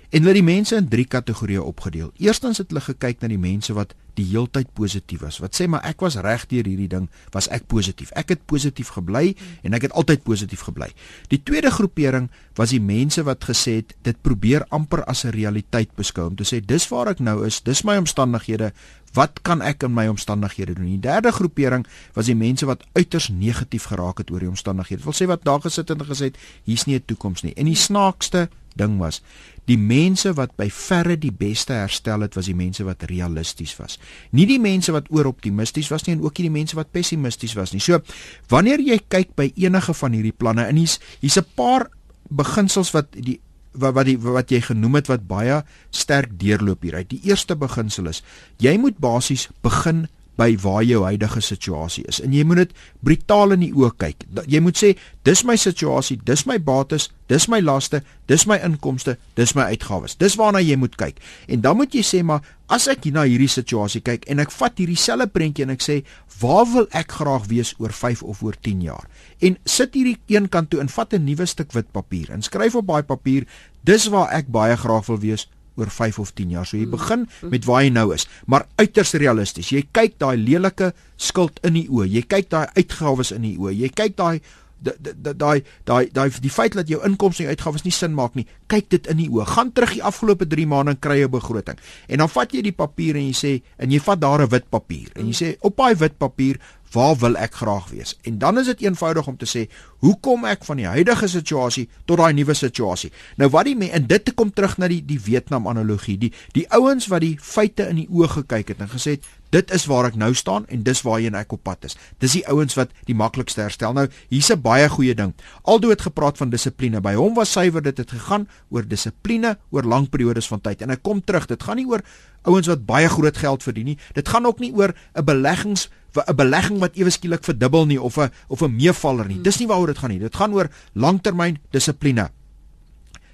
[0.09, 2.13] En hulle het die mense in drie kategorieë opgedeel.
[2.17, 5.37] Eerstens het hulle gekyk na die mense wat die heeltyd positief was.
[5.43, 8.09] Wat sê maar ek was reg deur hierdie ding, was ek positief.
[8.17, 9.35] Ek het positief gebly
[9.69, 10.89] en ek het altyd positief gebly.
[11.29, 15.93] Die tweede groepering was die mense wat gesê het dit probeer amper as 'n realiteit
[15.95, 18.73] beskou om te sê dis waar ek nou is, dis my omstandighede,
[19.13, 20.87] wat kan ek in my omstandighede doen?
[20.87, 25.03] Die derde groepering was die mense wat uiters negatief geraak het oor die omstandighede.
[25.03, 27.55] Dit wil sê wat daar gesit en gesê het, hier's nie 'n toekoms nie.
[27.55, 29.23] En die snaakste ding was
[29.69, 33.99] die mense wat by verre die beste herstel het was die mense wat realisties was.
[34.33, 37.75] Nie die mense wat ooroptimisties was nie en ook nie die mense wat pessimisties was
[37.75, 37.83] nie.
[37.85, 38.01] So
[38.49, 41.91] wanneer jy kyk by enige van hierdie planne en hier's hier's 'n paar
[42.29, 43.41] beginsels wat die
[43.73, 47.11] wat wat die wat jy genoem het wat baie sterk deurloop hieruit.
[47.11, 48.23] Die eerste beginsel is
[48.59, 52.21] jy moet basies begin by waar jou huidige situasie is.
[52.23, 52.75] En jy moet dit
[53.05, 54.27] brutaal in die oë kyk.
[54.47, 54.93] Jy moet sê,
[55.27, 60.15] dis my situasie, dis my bates, dis my laste, dis my inkomste, dis my uitgawes.
[60.21, 61.19] Dis waarna jy moet kyk.
[61.51, 64.53] En dan moet jy sê maar as ek hier na hierdie situasie kyk en ek
[64.55, 66.01] vat hierdie selfe prentjie en ek sê,
[66.39, 69.09] waar wil ek graag wees oor 5 of oor 10 jaar?
[69.43, 72.77] En sit hierdie een kant toe en vat 'n nuwe stuk wit papier en skryf
[72.77, 73.47] op daai papier,
[73.85, 76.67] dis waar ek baie graag wil wees oor 5 of 10 jaar.
[76.67, 76.97] So jy hmm.
[76.97, 79.73] begin met waar jy nou is, maar uiters realisties.
[79.75, 82.09] Jy kyk daai lelike skuld in die oë.
[82.19, 83.77] Jy kyk daai uitgawes in die oë.
[83.85, 84.39] Jy kyk daai
[84.79, 88.47] daai daai daai die feit dat jou inkomste en uitgawes nie sin maak nie.
[88.67, 89.47] Kyk dit in die oë.
[89.47, 91.79] Gaan terug die afgelope 3 maande en kry 'n begroting.
[92.09, 94.71] En dan vat jy die papier en jy sê en jy vat daar 'n wit
[94.71, 96.59] papier en jy sê op daai wit papier
[96.93, 98.17] waar wil ek graag wees?
[98.23, 99.67] En dan is dit eenvoudig om te sê,
[99.99, 103.11] hoe kom ek van die huidige situasie tot daai nuwe situasie?
[103.37, 106.19] Nou wat die en dit kom terug na die die Vietnam analogie.
[106.19, 109.71] Die die ouens wat die feite in die oë gekyk het en gesê het, dit
[109.71, 111.97] is waar ek nou staan en dis waarheen ek op pad is.
[112.19, 113.93] Dis die ouens wat die maklikste herstel.
[113.93, 115.35] Nou, hier's 'n baie goeie ding.
[115.63, 117.01] Aldo het gepraat van dissipline.
[117.01, 120.83] By hom was suiwer dit het gegaan oor dissipline oor lang periodes van tyd.
[120.83, 122.03] En ek kom terug, dit gaan nie oor
[122.43, 123.99] ouens wat baie groot geld verdien nie.
[124.13, 128.17] Dit gaan ook nie oor 'n beleggings 'n belegging wat ewe skielik verdubbel nie of
[128.17, 129.41] 'n of 'n meevaller nie.
[129.43, 130.19] Dis nie waaroor dit gaan nie.
[130.19, 132.31] Dit gaan oor langtermyn dissipline.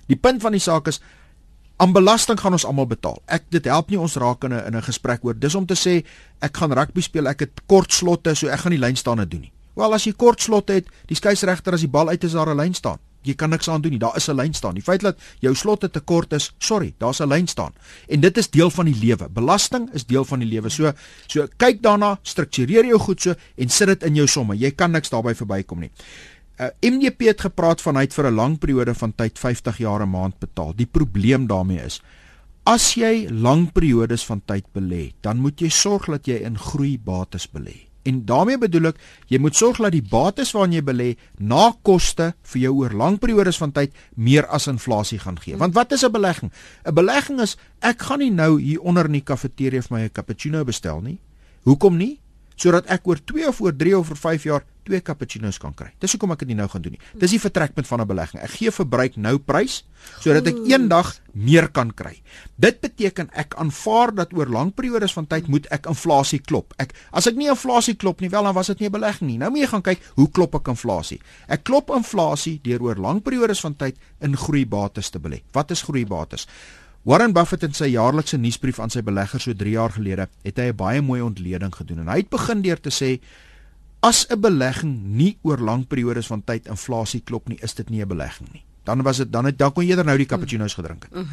[0.07, 1.01] Die punt van die saak is
[1.85, 3.19] aan belasting gaan ons almal betaal.
[3.29, 5.37] Ek dit help nie ons raak in 'n in 'n gesprek oor.
[5.39, 6.05] Dis om te sê
[6.41, 9.29] ek gaan rugby speel, ek het kort slotte, so ek gaan nie lyn staan en
[9.29, 9.53] doen nie.
[9.77, 12.57] Wel as jy kort slotte het, die skeieregter as die bal uit is daar 'n
[12.57, 14.01] lyn staan jy kan niks aan doen nie.
[14.01, 14.75] Daar is 'n lyn staan.
[14.75, 17.73] Die feit dat jou slotte te kort is, sorry, daar's 'n lyn staan.
[18.09, 19.29] En dit is deel van die lewe.
[19.29, 20.69] Belasting is deel van die lewe.
[20.69, 20.93] So
[21.27, 24.57] so kyk daarna, struktureer jou goed so en sit dit in jou somme.
[24.57, 25.91] Jy kan niks daarbey verbykom nie.
[26.61, 30.03] Uh, MDP het gepraat van hy het vir 'n lang periode van tyd 50 jaar
[30.03, 30.73] 'n maand betaal.
[30.77, 32.01] Die probleem daarmee is
[32.65, 37.47] as jy lang periodes van tyd belê, dan moet jy sorg dat jy in groeibates
[37.53, 37.89] belê.
[38.05, 38.99] En daarmee bedoel ek,
[39.33, 43.17] jy moet sorg dat die bates waarin jy belê na koste vir jou oor lang
[43.21, 45.57] periodes van tyd meer as inflasie gaan gee.
[45.57, 46.53] Want wat is 'n belegging?
[46.85, 50.13] 'n Belegging is ek gaan nie nou hier onder in die kafeteria vir my 'n
[50.13, 51.19] cappuccino bestel nie.
[51.65, 52.21] Hoekom nie?
[52.57, 55.91] Sodat ek oor 2 of oor 3 of oor 5 jaar twee cappuccinos kan kry.
[56.01, 57.03] Dis hoekom ek dit nou gaan doen nie.
[57.21, 58.43] Dis die vertrekpunt van 'n belegging.
[58.43, 59.85] Ek gee verbruik nou prys
[60.21, 62.21] sodat ek eendag meer kan kry.
[62.57, 66.75] Dit beteken ek aanvaar dat oor lang periodes van tyd moet ek inflasie klop.
[66.79, 69.39] Ek as ek nie inflasie klop nie, wel dan was dit nie 'n belegging nie.
[69.39, 71.21] Nou moet jy gaan kyk hoe klop ek inflasie.
[71.49, 75.43] Ek klop inflasie deur oor lang periodes van tyd in groeibates te belê.
[75.53, 76.47] Wat is groeibates?
[77.05, 80.71] Warren Buffett in sy jaarlikse nuusbrief aan sy beleggers so 3 jaar gelede het hy
[80.73, 83.21] 'n baie mooi ontleding gedoen en hy het begin deur te sê
[84.01, 88.01] as 'n belegging nie oor lang periodes van tyd inflasie klop nie, is dit nie
[88.01, 88.65] 'n belegging nie.
[88.85, 91.27] Dan was dit dan het dan kon jy eerder nou die cappuccino's gedrink het.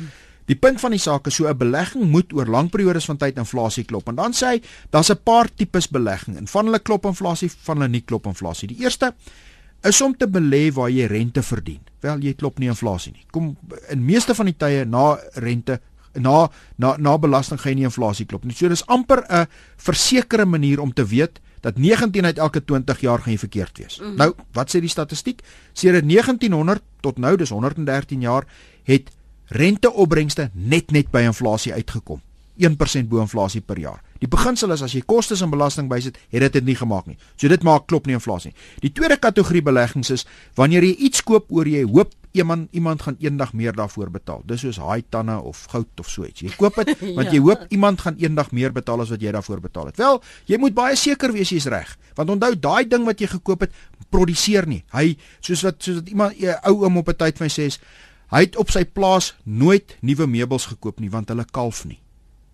[0.46, 3.38] Die punt van die saak is so 'n belegging moet oor lang periodes van tyd
[3.38, 4.08] inflasie klop.
[4.08, 7.78] En dan sê hy, daar's 'n paar tipes belegging en van hulle klop inflasie, van
[7.78, 8.68] hulle nie klop inflasie.
[8.68, 9.14] Die eerste
[9.84, 11.82] is om te belê waar jy rente verdien.
[12.02, 13.26] Wel, jy klop nie inflasie nie.
[13.32, 13.56] Kom
[13.90, 15.80] in meeste van die tye na rente
[16.14, 18.56] na na na belasting gaan jy nie inflasie klop nie.
[18.56, 23.20] So dis amper 'n versekerde manier om te weet dat 19 uit elke 20 jaar
[23.20, 24.00] gaan jy verkeerd wees.
[24.00, 24.16] Mm -hmm.
[24.16, 25.42] Nou, wat sê die statistiek?
[25.74, 28.46] Sedert 1900 tot nou, dis 113 jaar,
[28.84, 29.12] het
[29.46, 32.22] renteopbrengste net net by inflasie uitgekom.
[32.58, 34.02] 1% bo inflasie per jaar.
[34.22, 37.18] Die beginsel is as jy kostes en belasting bysit, het dit dit nie gemaak nie.
[37.36, 38.54] So dit maak klop nie inflasie.
[38.84, 40.28] Die tweede kategorie beleggings is
[40.60, 44.44] wanneer jy iets koop oor jy hoop iemand iemand gaan eendag meer daarvoor betaal.
[44.46, 46.46] Dis soos haai tande of goud of so iets.
[46.46, 47.34] Jy koop dit want ja.
[47.34, 49.98] jy hoop iemand gaan eendag meer betaal as wat jy daarvoor betaal het.
[49.98, 50.22] Wel,
[50.54, 51.98] jy moet baie seker wees jy's reg.
[52.16, 53.74] Want onthou daai ding wat jy gekoop het,
[54.14, 54.84] produseer nie.
[54.94, 57.80] Hy soos wat soos wat iemand 'n ou oom op 'n tyd vir my sê,
[58.32, 62.00] hy het op sy plaas nooit nuwe meubels gekoop nie want hulle kalf nie.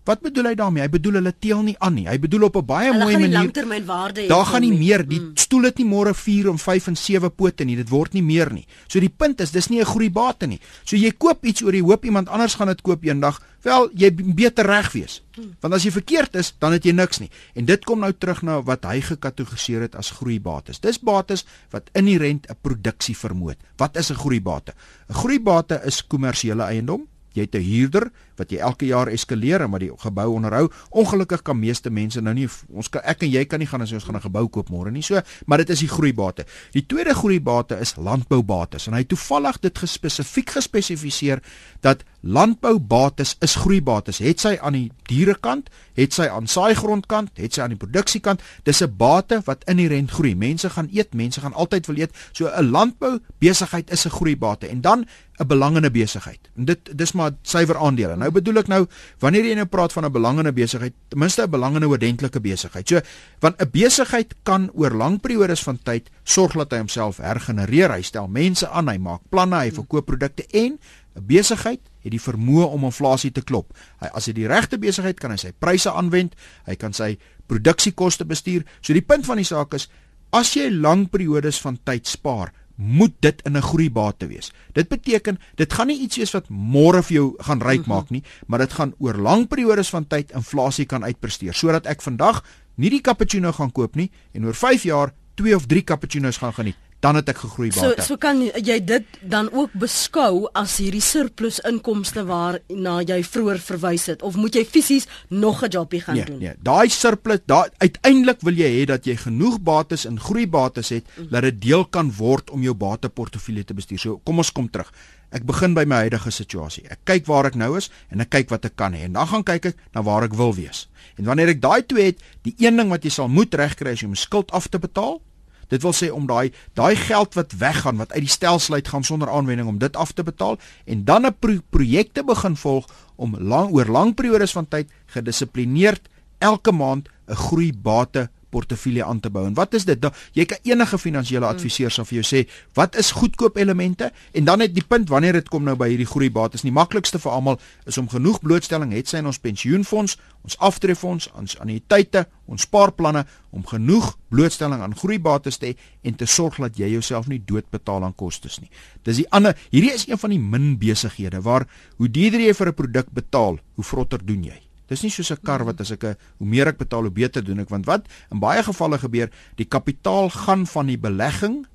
[0.08, 0.80] Wat bedoel hy daarmee?
[0.86, 2.06] Hy bedoel hulle teel nie aan nie.
[2.08, 3.44] Hy bedoel op 'n baie mooi manier.
[3.44, 4.26] Langtermynwaarde.
[4.26, 5.36] Daar gaan nie meer die mm.
[5.36, 7.76] stoel het nie môre 4 en 5 en 7 pote nie.
[7.76, 8.64] Dit word nie meer nie.
[8.88, 10.60] So die punt is dis nie 'n groeibate nie.
[10.84, 13.40] So jy koop iets oor die hoop iemand anders gaan dit koop eendag.
[13.62, 15.22] Wel, jy beter reg wees.
[15.36, 15.56] Mm.
[15.60, 17.30] Want as jy verkeerd is, dan het jy niks nie.
[17.54, 20.80] En dit kom nou terug na wat hy gekategoriseer het as groeibates.
[20.80, 23.56] Dis bates wat inherënt 'n produksie vermoed.
[23.76, 24.72] Wat is 'n groeibate?
[25.08, 27.06] 'n Groeibate is kommersiële eiendom
[27.38, 30.68] jy het 'n huurder wat jy elke jaar eskaleer en wat die gebou onderhou.
[30.90, 33.92] Ongelukkig kan meeste mense nou nie ons kan ek en jy kan nie gaan as
[33.92, 35.02] ons gaan 'n gebou koop môre nie.
[35.02, 36.46] So, maar dit is die groeibate.
[36.72, 41.42] Die tweede groeibate is landboubates en hy toevallig dit gespesifiek gespesifiseer
[41.80, 44.18] dat landboubates is groeibates.
[44.18, 48.42] Het sy aan die dierekant, het sy aan saaigrondkant, het sy aan die produksiekant.
[48.64, 50.34] Dis 'n bate wat inherënt groei.
[50.34, 52.16] Mense gaan eet, mense gaan altyd wil eet.
[52.32, 55.06] So 'n landbou besigheid is 'n groeibate en dan
[55.38, 56.50] 'n belangende besigheid.
[56.56, 58.16] En dit dis maar suiwer aandele.
[58.16, 58.86] Nou bedoel ek nou
[59.20, 62.88] wanneer jy nou praat van 'n belangende besigheid, ten minste 'n belangende oordentlike besigheid.
[62.88, 63.00] So
[63.40, 67.92] want 'n besigheid kan oor lang periodes van tyd sorg dat hy homself hergenereer.
[67.92, 70.78] Hy stel mense aan, hy maak planne, hy verkoop produkte en
[71.16, 73.72] 'n besigheid het die vermoë om inflasie te klop.
[74.00, 76.34] Hy as hy die regte besigheid kan hy sy pryse aanwend,
[76.66, 78.64] hy kan sy produksiekoste bestuur.
[78.80, 79.88] So die punt van die saak is
[80.32, 84.52] as jy lang periodes van tyd spaar, moet dit in 'n groeibate wees.
[84.72, 87.88] Dit beteken dit gaan nie iets wees wat môre vir jou gaan ryk mhm.
[87.88, 92.02] maak nie, maar dit gaan oor lang periodes van tyd inflasie kan uitpresteer sodat ek
[92.02, 96.36] vandag nie die cappuccino gaan koop nie en oor 5 jaar 2 of 3 cappuccinos
[96.36, 97.94] gaan geniet dan het ek gegroei baie.
[97.94, 103.60] So so kan jy dit dan ook beskou as hierdie surplus inkomste waarna jy vroeër
[103.62, 106.38] verwys het of moet jy fisies nog 'n jobie gaan nee, doen?
[106.38, 111.04] Nee, daai surplus, daai uiteindelik wil jy hê dat jy genoeg bates in groeibates het
[111.16, 111.28] mm.
[111.30, 113.98] dat dit deel kan word om jou bateportefeulje te bestuur.
[113.98, 114.92] So kom ons kom terug.
[115.30, 116.88] Ek begin by my huidige situasie.
[116.88, 119.26] Ek kyk waar ek nou is en ek kyk wat ek kan hê en dan
[119.26, 120.88] gaan kyk ek na waar ek wil wees.
[121.18, 124.02] En wanneer ek daai twee het, die een ding wat jy sal moet regkry is
[124.02, 125.20] om skuld af te betaal
[125.68, 129.04] Dit wil sê om daai daai geld wat weggaan wat uit die stelsel uit gaan
[129.04, 133.36] sonder aanwending om dit af te betaal en dan 'n pro projekte begin volg om
[133.38, 139.46] lang oor lang periodes van tyd gedissiplineerd elke maand 'n groeibate portefeulje aan te bou.
[139.46, 140.06] En wat is dit?
[140.36, 141.56] Jy kan enige finansiële hmm.
[141.56, 142.44] adviseur sal vir jou sê,
[142.78, 144.10] wat is goedkoop elemente?
[144.32, 147.32] En dan net die punt wanneer dit kom nou by hierdie groeibates, die maklikste vir
[147.32, 152.62] almal is om genoeg blootstelling het sy in ons pensioenfonds, ons aftreefonds, ons annuïteite, ons
[152.64, 157.40] spaarplanne om genoeg blootstelling aan groeibates te hê en te sorg dat jy jouself nie
[157.44, 158.70] doodbetaal aan kostes nie.
[159.04, 162.68] Dis die ander, hierdie is een van die min besighede waar hoe duurder jy vir
[162.68, 164.67] 'n produk betaal, hoe vrotter doen jy.
[164.88, 167.44] Dis nie soos 'n kar wat as ek 'n hoe meer ek betaal hoe beter
[167.44, 171.66] doen ek want wat in baie gevalle gebeur die kapitaal gaan van die belegging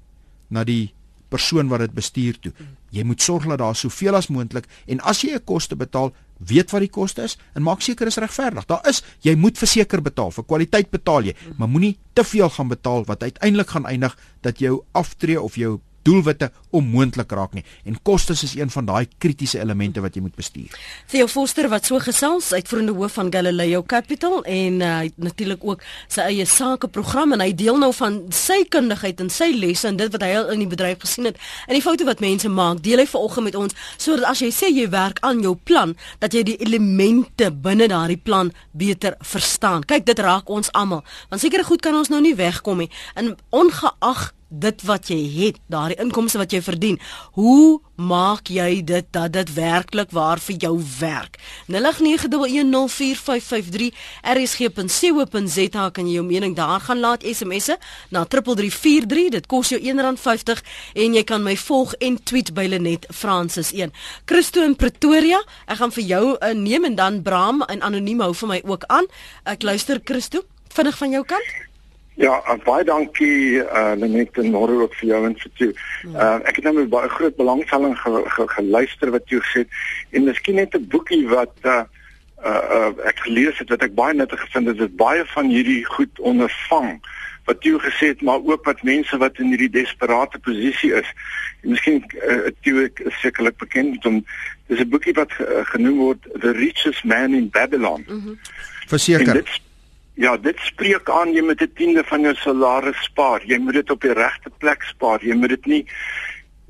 [0.50, 0.94] na die
[1.30, 2.54] persoon wat dit bestuur toe.
[2.94, 6.72] Jy moet sorg dat daar soveel as moontlik en as jy 'n koste betaal, weet
[6.72, 8.66] wat die koste is en maak seker is regverdig.
[8.66, 12.68] Daar is jy moet verseker betaal, vir kwaliteit betaal jy, maar moenie te veel gaan
[12.68, 17.98] betaal wat uiteindelik gaan eindig dat jou aftree of jou doelwitte onmoontlik raak nie en
[18.04, 20.72] kostes is een van daai kritiese elemente wat jy moet bestuur.
[21.12, 26.28] Theo Foster wat so gesels uitvoerende hoof van Galileo Capital en uh, natuurlik ook sy
[26.30, 30.26] eie sakeprogram en hy deel nou van sy kundigheid en sy lesse en dit wat
[30.26, 33.08] hy al in die bedryf gesien het en die foute wat mense maak deel hy
[33.10, 36.60] vanoggend met ons sodat as jy sê jy werk aan jou plan dat jy die
[36.64, 39.84] elemente binne daardie plan beter verstaan.
[39.88, 43.36] Kyk dit raak ons almal want sekere goed kan ons nou nie wegkom nie en
[43.54, 47.00] ongeag dit wat jy het, daardie inkomste wat jy verdien,
[47.38, 51.38] hoe maak jy dit dat dit werklik waar vir jou werk?
[51.74, 53.92] 0891104553
[54.34, 57.78] rsg.co.za kan jy jou mening daar gaan laat SMS'e
[58.10, 60.62] na 3343 dit kos jou R1.50
[61.06, 63.92] en jy kan my volg en tweet by Lenet Francis 1.
[64.30, 68.34] Christo in Pretoria, ek gaan vir jou uh, neem en dan Bram en anoniem hou
[68.44, 69.06] vir my ook aan.
[69.50, 71.73] Ek luister Christo, vinnig van jou kant.
[72.16, 75.72] Ja, uh, baie dankie uh Lenet en môre ook vir jou en vir jou.
[76.14, 79.82] Uh ek het nou met baie groot belangstelling ge, ge, geluister wat jy gesê het
[80.12, 81.84] en miskien net 'n boekie wat uh
[82.46, 84.78] uh, uh ek gelees het wat ek baie nuttig gevind het.
[84.78, 87.02] Dit baie van hierdie goed ondervang
[87.50, 91.10] wat jy gesê het, maar ook wat mense wat in hierdie desperate posisie is.
[91.64, 94.26] En miskien uh, jy is sekerlik bekend om
[94.68, 98.04] dis 'n boekie wat uh, genoem word The Richest Man in Babylon.
[98.08, 98.28] Mhm.
[98.28, 98.40] Mm
[98.88, 99.44] Verseker.
[100.14, 103.46] Ja, dit spreek aan jy moet 'n tiende van jou salaris spaar.
[103.46, 105.26] Jy moet dit op die regte plek spaar.
[105.26, 105.86] Jy moet dit nie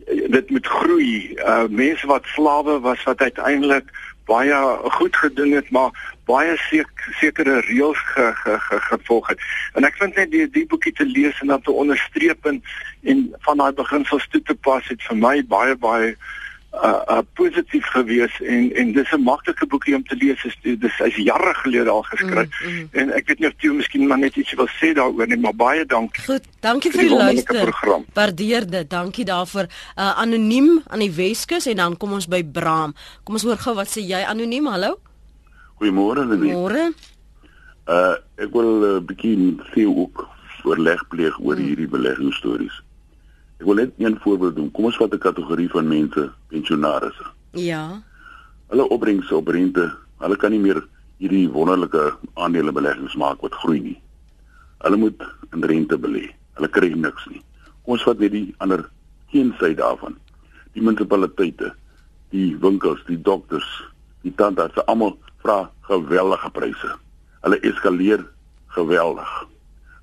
[0.08, 1.36] dit moet groei.
[1.36, 3.92] Uh mense wat slawe was wat uiteindelik
[4.26, 5.92] baie goed gedoen het, maar
[6.26, 9.40] baie sek, sekere reëls ge, ge, ge, gevolg het.
[9.74, 12.62] En ek vind net die die boekie te lees en dan te onderstreep en,
[13.04, 16.16] en van daai beginsels toe te pas het vir my baie baie
[16.74, 20.42] uh, uh positief gewees en en dis 'n maklike boekie om te lees.
[20.42, 22.50] Dis dis is jare gelede al geskryf.
[22.66, 22.88] Mm, mm.
[22.92, 25.56] En ek weet nie of jy miskien maar net ietsie wil sê daaroor nie, maar
[25.56, 26.24] baie dankie.
[26.24, 27.74] Goed, dankie vir die luister.
[28.14, 28.90] Waardeer dit.
[28.90, 29.68] Dankie daarvoor.
[29.98, 32.94] Uh anoniem aan die Weskus en dan kom ons by Bram.
[33.24, 34.68] Kom ons hoor gou wat sê jy anoniem.
[34.68, 35.00] Hallo.
[35.80, 36.54] Goeiemôre Lenie.
[36.54, 36.94] Môre.
[37.88, 40.28] Uh ek wil 'n uh, bietjie sê ook
[40.64, 41.66] oorleg pleeg oor mm.
[41.68, 42.82] hierdie beleggingsstories.
[43.63, 44.71] Ek wil net een voorbeeld doen.
[44.76, 47.26] Kom ons vat 'n kategorie van mense, pensionaarsse.
[47.52, 48.04] Ja.
[48.67, 49.86] Hulle opbrengse op rente,
[50.19, 50.84] hulle kan nie meer
[51.17, 54.02] hierdie wonderlike aandelebeleggings maak wat groei nie.
[54.78, 55.23] Hulle moet
[55.54, 56.36] in rente belê.
[56.54, 57.41] Hulle kry niks nie.
[57.84, 58.89] Kom ons vat net die ander
[59.32, 60.17] een sy daarvan.
[60.73, 61.73] Die munisipaliteite,
[62.30, 63.84] die winkels, die dokters,
[64.21, 66.95] die tandarts, almal vra geweldige pryse.
[67.41, 68.28] Hulle eskaleer
[68.67, 69.47] geweldig.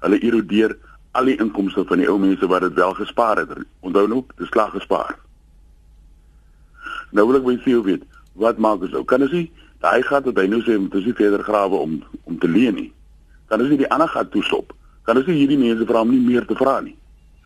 [0.01, 0.79] Hulle erodeer
[1.13, 3.51] al die inkomste van die ou mense wat dit wel gespaar het.
[3.81, 5.17] Onthou nou, dis klaar gespaar.
[7.11, 8.05] Nou wil ek baie veel weet,
[8.39, 9.03] wat maak ons nou?
[9.05, 9.49] Kan ons nie
[9.83, 12.77] daai gat wat hy nou sê moet ons nie verder grawe om om te leen
[12.79, 12.91] nie.
[13.51, 14.75] Kan ons nie die ander gat toestop?
[15.09, 16.95] Kan ons nie hierdie mense vra om nie meer te vra nie?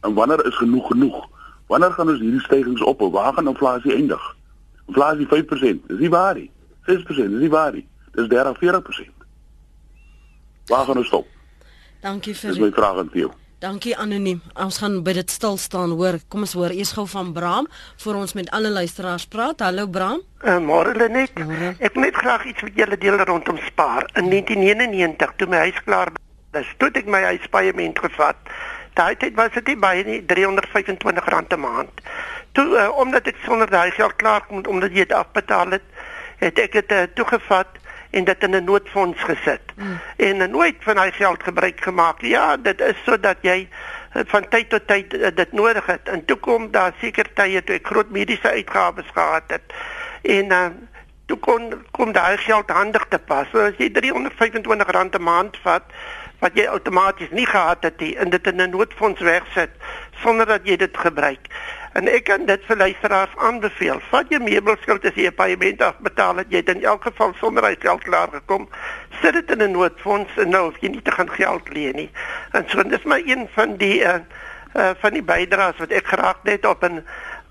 [0.05, 1.23] En wanneer is genoeg genoeg?
[1.73, 3.09] Wanneer gaan ons hierdie stygings ophou?
[3.15, 4.25] Waar gaan inflasie eindig?
[4.91, 6.51] Inflasie 5%, dis nie waar nie.
[6.91, 7.87] 6%, dis nie waar nie.
[8.13, 9.25] Dis 30, 40%.
[10.69, 11.31] Waar gaan ons stop?
[12.05, 13.33] Dankie vir Dis my vraag aan jou.
[13.65, 14.43] Dankie anoniem.
[14.61, 16.19] Ons gaan by dit stil staan hoor.
[16.29, 17.65] Kom ons hoor eers gou van Bram
[18.03, 19.63] voor ons met alle luisteraars praat.
[19.65, 20.21] Hallo Bram.
[20.43, 21.33] Uh, Môre Lenet.
[21.81, 24.05] Ek net graag iets met julle deel rondom spaar.
[24.21, 26.13] In 1999 toe my huis klaar
[26.53, 28.53] was, toe ek my huispaaiement gevat.
[29.01, 32.05] Daai tyd was dit baie nie R325 'n maand.
[32.53, 35.89] Toe uh, omdat ek sonder daai geld klaar kom omdat jy dit afbetaal het,
[36.45, 37.81] het ek dit uh, toegevat
[38.15, 39.67] en dit in 'n noodfonds gesit.
[39.75, 40.01] Mm.
[40.17, 42.21] En nooit van hy geld gebruik gemaak.
[42.21, 43.69] Ja, dit is sodat jy
[44.13, 46.09] eh, van tyd tot tyd uh, dit nodig het.
[46.09, 49.75] En toe kom daar seker tye toe ek groot mediese uitgawes gehad het.
[50.23, 50.67] En uh,
[51.27, 53.49] toe kon kom daai geld handig te pas.
[53.51, 55.83] So as jy R325 'n maand vat
[56.39, 59.71] wat jy outomaties nie gehad het nie en dit in 'n noodfonds wegsit
[60.23, 61.47] sonder dat jy dit gebruik.
[61.95, 64.01] En ek kan dit vir luisteraars aanbeveel.
[64.11, 67.63] Vat jou meubelskuld as jy 'n paaiement afbetaal het, jy het in elk geval sonder
[67.63, 68.69] hy geld klaar gekom.
[69.23, 72.11] Sit dit in 'n noodfonds en nou hoef jy nie te gaan geld leen nie.
[72.51, 74.19] En so dis maar een van die uh,
[74.75, 77.05] uh van die bydraes wat ek graag net op 'n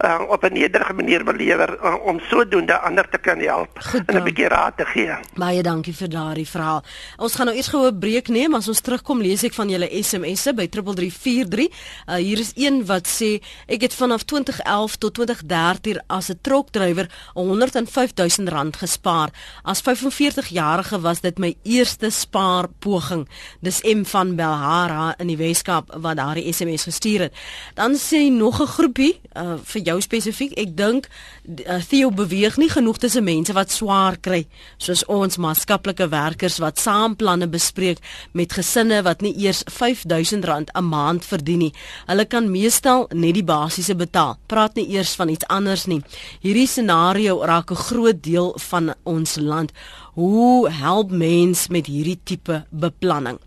[0.03, 4.03] uh, op 'n nederige manier wil lewer uh, om sodoende ander te kan help Goed,
[4.05, 5.15] en 'n bietjie raad te gee.
[5.35, 6.83] Baie dankie vir daardie verhaal.
[7.17, 8.55] Ons gaan nou eers gou 'n breek neem.
[8.55, 11.67] As ons terugkom, lees ek van julle SMS'e by 3343.
[12.07, 17.09] Uh, hier is een wat sê ek het vanaf 2011 tot 2013 as 'n trokdrywer
[17.33, 19.29] 105000 rand gespaar.
[19.63, 23.27] As 45-jarige was dit my eerste spaarpoging.
[23.59, 27.33] Dis M van Belhara in die Weskaap wat daardie SMS gestuur het.
[27.73, 30.57] Dan sê nog 'n groepie uh, vir jou spesifiek.
[30.57, 31.09] Ek dink
[31.43, 34.43] uh, Theo beweeg nie genoeg tussen mense wat swaar kry
[34.77, 37.99] soos ons maatskaplike werkers wat saam planne bespreek
[38.33, 41.73] met gesinne wat nie eers R5000 'n maand verdien nie.
[42.07, 44.37] Hulle kan meestal net die basiese betaal.
[44.47, 46.01] Praat nie eers van iets anders nie.
[46.41, 49.71] Hierdie scenario raak 'n groot deel van ons land.
[50.13, 53.39] hoe help mens met hierdie tipe beplanning?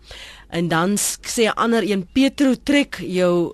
[0.47, 3.53] En dan sê 'n ander een Petro trek jou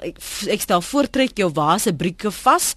[0.00, 0.16] ek,
[0.48, 2.74] ek stel voortrek jou wase brieke vas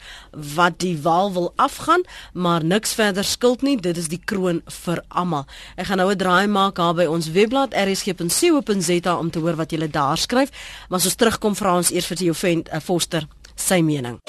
[0.56, 3.78] wat die wal wil afgaan, maar niks verder skuld nie.
[3.78, 5.46] Dit is die kroon vir almal.
[5.76, 9.72] Ek gaan nou 'n draai maak daar by ons webblad rsg.co.za om te hoor wat
[9.72, 10.50] julle daar skryf.
[10.90, 14.20] Maar as ons terugkom vra ons eers vir jou vent uh, Foster sy mening.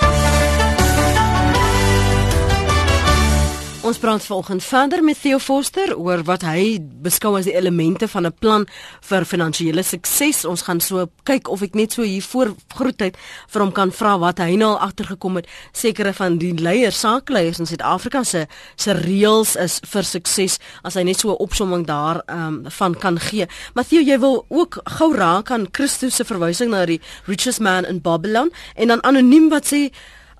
[3.89, 8.27] Ons praat vanoggend verder met Theo Foster oor wat hy beskou as die elemente van
[8.27, 8.67] 'n plan
[9.01, 10.45] vir finansiële sukses.
[10.45, 13.17] Ons gaan so kyk of ek net so hier voor groetheid
[13.49, 15.47] vir hom kan vra wat hy nou al agtergekom het.
[15.73, 21.03] Sekere van die leiers, saakleiers in Suid-Afrika se se reëls is vir sukses as hy
[21.03, 23.47] net so 'n opsomming daar um, van kan gee.
[23.75, 28.01] Matthew, jy wil ook gou raak aan Christus se verwysing na die richest man in
[28.01, 29.91] Babylon en dan anoniem wat sê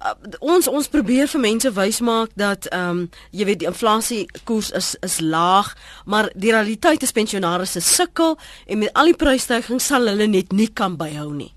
[0.05, 4.27] uh, ons ons probeer vir mense wys maak dat ehm um, jy weet die inflasie
[4.45, 5.75] koers is is laag,
[6.07, 10.53] maar die realiteit is pensionaars se sukkel en met al die prysstygings sal hulle net
[10.53, 11.53] nie kan byhou nie.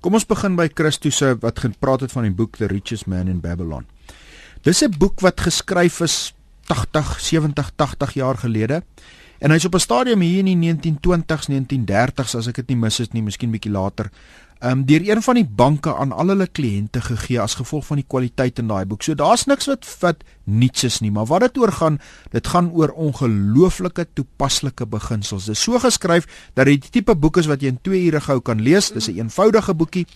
[0.00, 3.28] Kom ons begin by Christus se wat gepraat het van die boek The Richest Man
[3.28, 3.86] in Babylon.
[4.62, 6.34] Dis 'n boek wat geskryf is
[6.66, 8.82] 80, 70, 80 jaar gelede.
[9.38, 12.98] En hy's op 'n stadium hier in die 1920s, 1930s as ek dit nie mis
[12.98, 14.10] het nie, miskien bietjie later,
[14.64, 18.06] um, deur een van die banke aan al hulle kliënte gegee as gevolg van die
[18.08, 19.02] kwaliteit in daai boek.
[19.02, 21.98] So daar's niks wat wat niets is nie, maar wat dit oor gaan,
[22.32, 25.46] dit gaan oor ongelooflike toepaslike beginsels.
[25.50, 28.20] Dit is so geskryf dat dit die tipe boek is wat jy in 2 ure
[28.20, 28.92] gou kan lees.
[28.92, 30.06] Dis 'n eenvoudige boekie,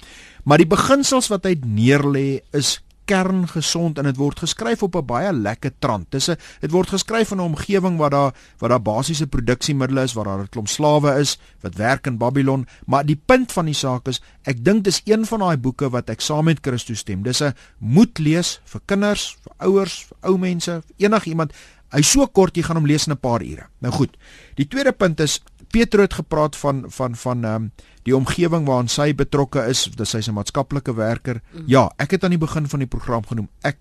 [0.44, 5.32] maar die beginsels wat hy neerlê is kerngesond en dit word geskryf op 'n baie
[5.32, 6.10] lekker trant.
[6.10, 10.12] Dis 'n dit word geskryf in 'n omgewing waar daar waar daar basiese produksiemiddels is,
[10.12, 13.74] waar daar 'n klomp slawe is wat werk in Babylon, maar die punt van die
[13.74, 17.22] saak is, ek dink dis een van daai boeke wat ek saam met Christus stem.
[17.22, 21.52] Dis 'n moet lees vir kinders, vir ouers, vir ou mense, vir enigiemand.
[21.94, 23.66] Hy's so kort jy gaan hom lees in 'n paar ure.
[23.80, 24.16] Nou goed.
[24.56, 25.42] Die tweede punt is
[25.76, 27.70] Petro het gepraat van van van ehm um,
[28.06, 31.42] die omgewing waarin sy betrokke is, dis sy's 'n maatskaplike werker.
[31.52, 31.64] Mm.
[31.66, 33.48] Ja, ek het aan die begin van die program genoem.
[33.60, 33.76] Ek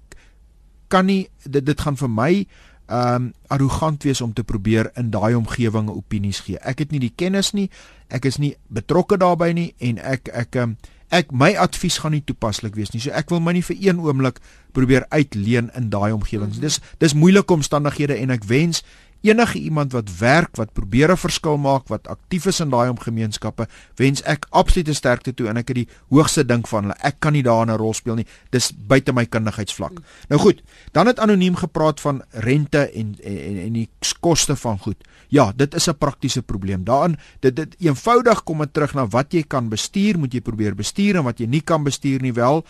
[0.87, 2.47] kan nie dit dit gaan vir my
[2.85, 6.57] ehm um, arrogant wees om te probeer in daai omgewing opinies gee.
[6.59, 7.69] Ek het nie die kennis nie.
[8.07, 10.77] Ek is nie betrokke daarbey nie en ek ek ehm um,
[11.09, 13.01] ek my advies gaan nie toepaslik wees nie.
[13.01, 14.39] So ek wil my nie vir een oomblik
[14.73, 16.57] probeer uitleen in daai omgewings.
[16.57, 16.67] Mm -hmm.
[16.67, 18.83] Dis dis moeilike omstandighede en ek wens
[19.25, 23.67] enige iemand wat werk, wat probeer 'n verskil maak, wat aktief is in daai omgemeenskappe,
[23.95, 26.97] wens ek absolute sterkte toe en ek het die hoogste dink van hulle.
[27.01, 28.27] Ek kan nie daar 'n rol speel nie.
[28.49, 30.01] Dis buite my kundigheidsvlak.
[30.29, 30.61] Nou goed,
[30.91, 34.97] dan het anoniem gepraat van rente en en en die koste van goed.
[35.27, 36.83] Ja, dit is 'n praktiese probleem.
[36.83, 40.75] Daarin dit dit eenvoudig kom dit terug na wat jy kan bestuur, moet jy probeer
[40.75, 42.65] bestuur en wat jy nie kan bestuur nie wel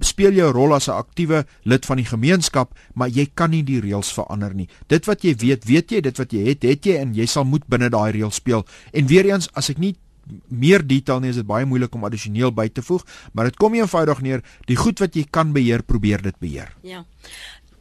[0.00, 3.80] speel jou rol as 'n aktiewe lid van die gemeenskap, maar jy kan nie die
[3.80, 4.68] reëls verander nie.
[4.86, 7.44] Dit wat jy weet, weet jy, dit wat jy het, het jy en jy sal
[7.44, 8.64] moet binne daai reëls speel.
[8.92, 9.96] En weer eens, as ek nie
[10.48, 13.74] meer detail nie, is dit baie moeilik om addisioneel by te voeg, maar dit kom
[13.74, 16.74] eenvoudig neer, die goed wat jy kan beheer, probeer dit beheer.
[16.82, 17.04] Ja.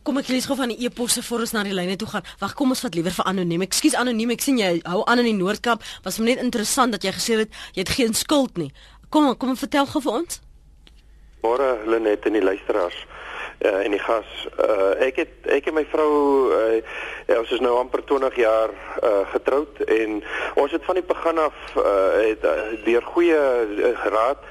[0.07, 2.23] Kom ek lees gou van die e-posse voor ons na die lyne toe gaan.
[2.39, 3.65] Wag, kom ons vat liewer vir anoniem.
[3.65, 5.83] Ekskuus anoniem, ek sien jy hou aan in die Noordkap.
[6.05, 8.71] Was net interessant dat jy gesê het jy het geen skuld nie.
[9.11, 10.39] Kom, kom vertel gou vir ons.
[11.45, 12.97] Môre Lenet en die luisteraars
[13.65, 14.29] uh, en die gas.
[14.57, 16.11] Uh, ek het ek en my vrou
[16.49, 16.79] uh,
[17.27, 20.21] ja, ons is nou amper 20 jaar uh, getroud en
[20.57, 21.85] ons het van die begin af uh,
[22.17, 24.45] het uh, deur goeie uh, raad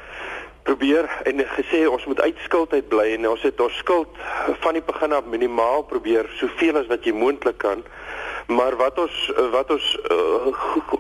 [0.66, 4.22] probeer en gesê ons moet uitskuld uit bly en ons het ons skuld
[4.62, 7.84] van die begin af minimaal probeer soveel as wat jy moontlik kan.
[8.46, 10.46] Maar wat ons wat ons uh,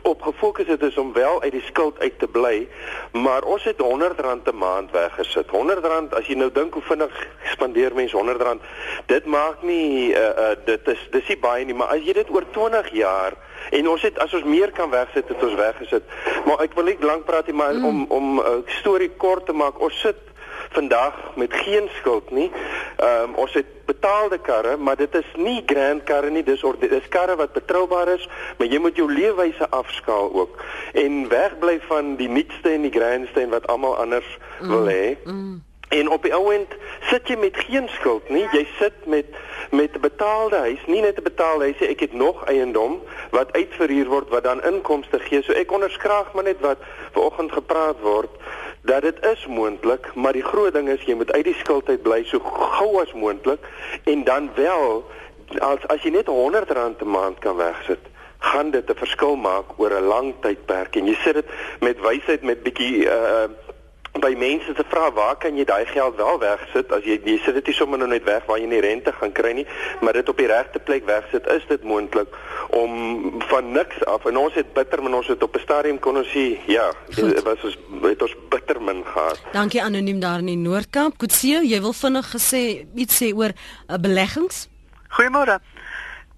[0.02, 2.68] op gefokus het is om wel uit die skuld uit te bly,
[3.12, 4.18] maar ons het R100
[4.50, 5.46] 'n maand weggesit.
[5.46, 8.62] R100 as jy nou dink hoe vinnig spandeer mense R100,
[9.06, 12.30] dit maak nie uh, uh, dit is dis nie baie nie, maar as jy dit
[12.30, 13.32] oor 20 jaar
[13.70, 16.02] en ons het as ons meer kan wegsit, het ons weggesit.
[16.46, 17.84] Maar ek wil nie lank praat nie, maar mm.
[17.84, 20.25] om om 'n uh, storie kort te maak, ons sit
[20.70, 22.50] vandag met geen skuld nie.
[22.96, 27.08] Ehm um, ons het betaalde karre, maar dit is nie grand karre nie, dis dis
[27.08, 32.28] karre wat betroubaar is, maar jy moet jou leefwyse afskaal ook en wegbly van die
[32.28, 34.68] nuutste en die grandste en wat almal anders mm.
[34.68, 35.16] wil hê.
[35.24, 35.62] Mm.
[35.88, 38.42] En op die ouend sit jy met geen skuld nie.
[38.52, 39.26] Jy sit met
[39.70, 41.88] met 'n betaalde huis, nie net 'n betaalde huis nie.
[41.88, 45.42] Ek het nog eiendom wat uitverhuur word wat dan inkomste gee.
[45.42, 46.78] So ek onderskraag maar net wat
[47.12, 48.30] vanoggend gepraat word
[48.86, 52.02] dat dit is moontlik, maar die groot ding is jy moet uit die skuld uit
[52.02, 53.62] bly so gou as moontlik
[54.04, 55.04] en dan wel
[55.58, 58.02] as as jy net R100 'n maand kan wegsit
[58.38, 61.48] gaan dit 'n verskil maak oor 'n lang tydperk en jy sit dit
[61.80, 63.48] met wysheid met bietjie uh
[64.20, 67.54] by mense te vra waar kan jy daai geld wel wegsit as jy jy sit
[67.58, 69.66] dit nie sommer nou net weg waar jy nie rente gaan kry nie,
[70.00, 72.28] maar dit op die regte plek wegsit, is dit moontlik
[72.76, 76.16] om van niks af en ons het bitter min ons het op 'n stadium kon
[76.16, 79.40] ons sê ja, dit was ons het ons bitter min gehad.
[79.52, 81.18] Dankie anoniem daar in die Noord-Kaap.
[81.18, 84.68] Kutsie, jy wil vinnig gesê iets sê oor uh, beleggings?
[85.08, 85.60] Goeiemôre.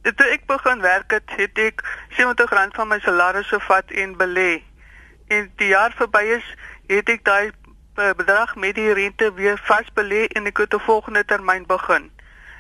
[0.03, 1.83] Toe ek begin werk het, het ek
[2.17, 4.63] R70 van my salaris gevat en belê.
[5.29, 6.47] En die jaar verby is,
[6.89, 7.51] het ek daai
[7.99, 12.11] bedrag met die rente weer vasbelê en ek het 'n volgende termyn begin.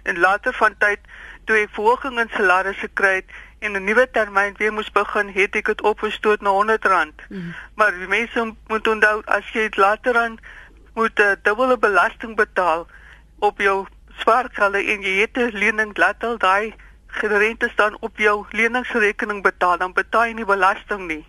[0.03, 0.99] En later van tyd,
[1.45, 5.55] toe ek verhoging in salaris gekry het en 'n nuwe termyn weer moes begin, het
[5.55, 7.26] ek dit opgestoot na R100.
[7.28, 7.55] Mm.
[7.74, 10.39] Maar die mense moet onthou as jy dit later aan
[10.95, 12.86] moet 'n uh, dubbele belasting betaal
[13.39, 13.86] op jou
[14.18, 16.74] spaargelde en jy het 'n lening laat al daai
[17.07, 21.24] gerente staan op jou leningsrekening betaal dan betaal jy nie belasting nie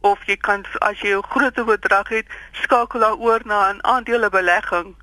[0.00, 4.96] of jy kan as jy 'n groot bedrag het skakel daaroor na 'n aandelebelegging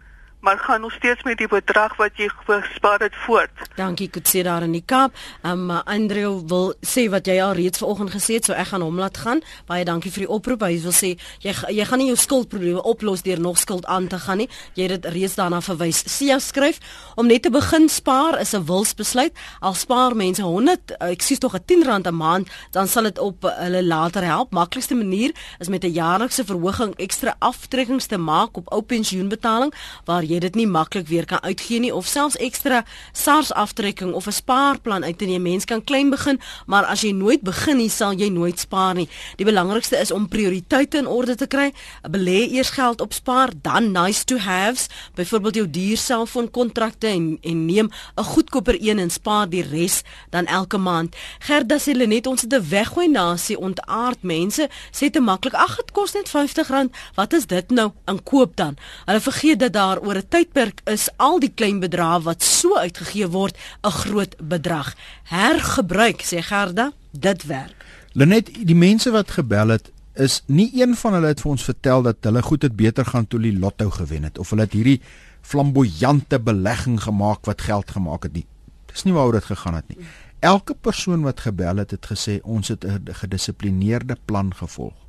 [0.45, 3.51] maar gaan nog steeds met die bedrag wat jy gespaar het voort.
[3.75, 5.15] Dankie Kutse daar in die Kaap.
[5.41, 8.99] Um Andrew wil sê wat jy al reeds vanoggend gesê het, so ek gaan hom
[9.01, 9.41] laat gaan.
[9.65, 10.67] Baie dankie vir die oproep.
[10.67, 14.19] Hy wil sê jy jy gaan nie jou skuldprobleme oplos deur nog skuld aan te
[14.21, 14.49] gaan nie.
[14.77, 16.03] Jy het dit reeds daarna verwys.
[16.17, 16.77] Sia skryf
[17.15, 19.33] om net te begin spaar is 'n wilsbesluit.
[19.61, 23.03] Al spaar mense 100, eh, ek sê tog 'n 10 rand 'n maand, dan sal
[23.03, 24.51] dit op hulle later help.
[24.51, 29.73] Maklikste manier is met 'n jaarlikse verhoging ekstra aftrekkings te maak op ou pensioenbetaling
[30.05, 32.83] waar jy jy dit nie maklik weer kan uitgee nie of selfs ekstra
[33.13, 35.41] SARS aftrekking of 'n spaarplan uit te neem.
[35.41, 39.09] Mens kan klein begin, maar as jy nooit begin nie, sal jy nooit spaar nie.
[39.35, 41.73] Die belangrikste is om prioriteite in orde te kry.
[42.09, 47.37] Belê eers geld op spaar, dan nice to haves, byvoorbeeld jou duur selfoon kontrakte en
[47.41, 51.15] en neem 'n goedkoper een en spaar die res dan elke maand.
[51.39, 55.91] Gerda sê net ons het 'n weggooi nasie ontaard mense sê te maklik ag dit
[55.91, 56.89] kos net R50.
[57.15, 57.91] Wat is dit nou?
[58.05, 58.77] In koop dan.
[59.05, 63.27] Hulle vergeet dat daar oor 'n tydperk is al die klein bedrae wat so uitgegee
[63.27, 64.95] word 'n groot bedrag.
[65.23, 67.85] Hergebruik, sê Gerda, dit werk.
[68.13, 72.01] Lenet, die mense wat gebel het, is nie een van hulle het vir ons vertel
[72.01, 75.01] dat hulle goed het beter gaan toe die lotto gewen het of hulle het hierdie
[75.41, 78.45] flamboyante belegging gemaak wat geld gemaak het nie.
[78.85, 80.07] Dis nie waaroor dit gegaan het nie.
[80.39, 85.04] Elke persoon wat gebel het, het gesê ons het 'n gedissiplineerde plan gevolg.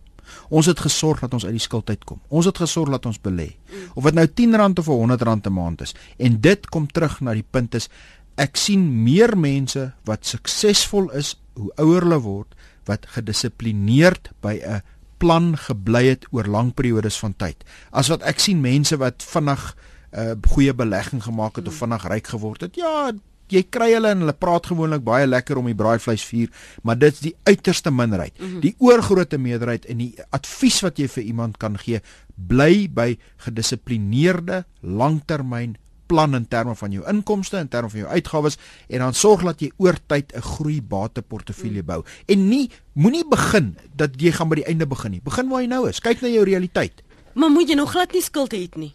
[0.48, 2.20] Ons het gesorg dat ons uit die skuld uitkom.
[2.28, 3.56] Ons het gesorg dat ons belê.
[3.94, 5.94] Of dit nou R10 of R100 'n maand is.
[6.18, 7.88] En dit kom terug na die punt is
[8.36, 12.54] ek sien meer mense wat suksesvol is hoe ouer hulle word
[12.84, 14.82] wat gedissiplineerd by 'n
[15.18, 17.64] plan gebly het oor lang periodes van tyd.
[17.90, 19.74] As wat ek sien mense wat vinnig
[20.12, 22.74] 'n uh, goeie belegging gemaak het of vinnig ryk geword het.
[22.76, 23.12] Ja,
[23.48, 26.50] jy kry hulle en hulle praat gewoonlik baie lekker om die braaivleis vuur,
[26.82, 28.38] maar dit's die uiterste minderheid.
[28.38, 28.60] Mm -hmm.
[28.60, 32.00] Die oorgrootste meerderheid en die advies wat jy vir iemand kan gee,
[32.34, 35.76] bly by gedissiplineerde langtermyn
[36.06, 39.60] plan in terme van jou inkomste en terme van jou uitgawes en dan sorg dat
[39.60, 42.04] jy oor tyd 'n groei bateportefeulje bou.
[42.26, 45.20] En nie moenie begin dat jy gaan by die einde begin nie.
[45.24, 46.00] Begin waar jy nou is.
[46.00, 47.02] Kyk na jou realiteit.
[47.34, 48.94] Maar moet jy nog glad nie skuld hê nie.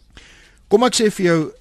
[0.68, 1.52] Kom ek sê vir jou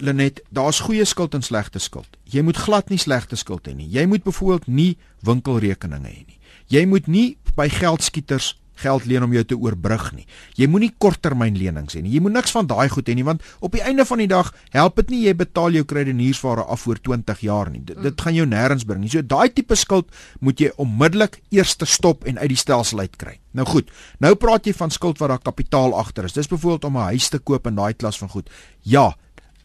[0.00, 2.08] Lenet, daar's goeie skuld en slegte skuld.
[2.24, 3.88] Jy moet glad nie slegte skuld hê nie.
[3.88, 6.38] Jy moet byvoorbeeld nie winkelrekeninge hê nie.
[6.68, 7.26] Jy moet nie
[7.56, 10.26] by geldskieters geld leen om jou te oorbrug nie.
[10.58, 12.12] Jy moenie korttermynlenings hê nie.
[12.16, 14.52] Jy moet niks van daai goed hê nie want op die einde van die dag
[14.74, 17.82] help dit nie jy betaal jou kredietniersware af voor 20 jaar nie.
[17.88, 19.12] Dit, dit gaan jou nêrens bring nie.
[19.12, 20.12] So daai tipe skuld
[20.44, 23.38] moet jy onmiddellik eers te stop en uit die stelsel uitkry.
[23.56, 23.92] Nou goed.
[24.20, 26.36] Nou praat jy van skuld wat daar kapitaal agter is.
[26.36, 28.50] Dis byvoorbeeld om 'n huis te koop en daai klas van goed.
[28.82, 29.16] Ja,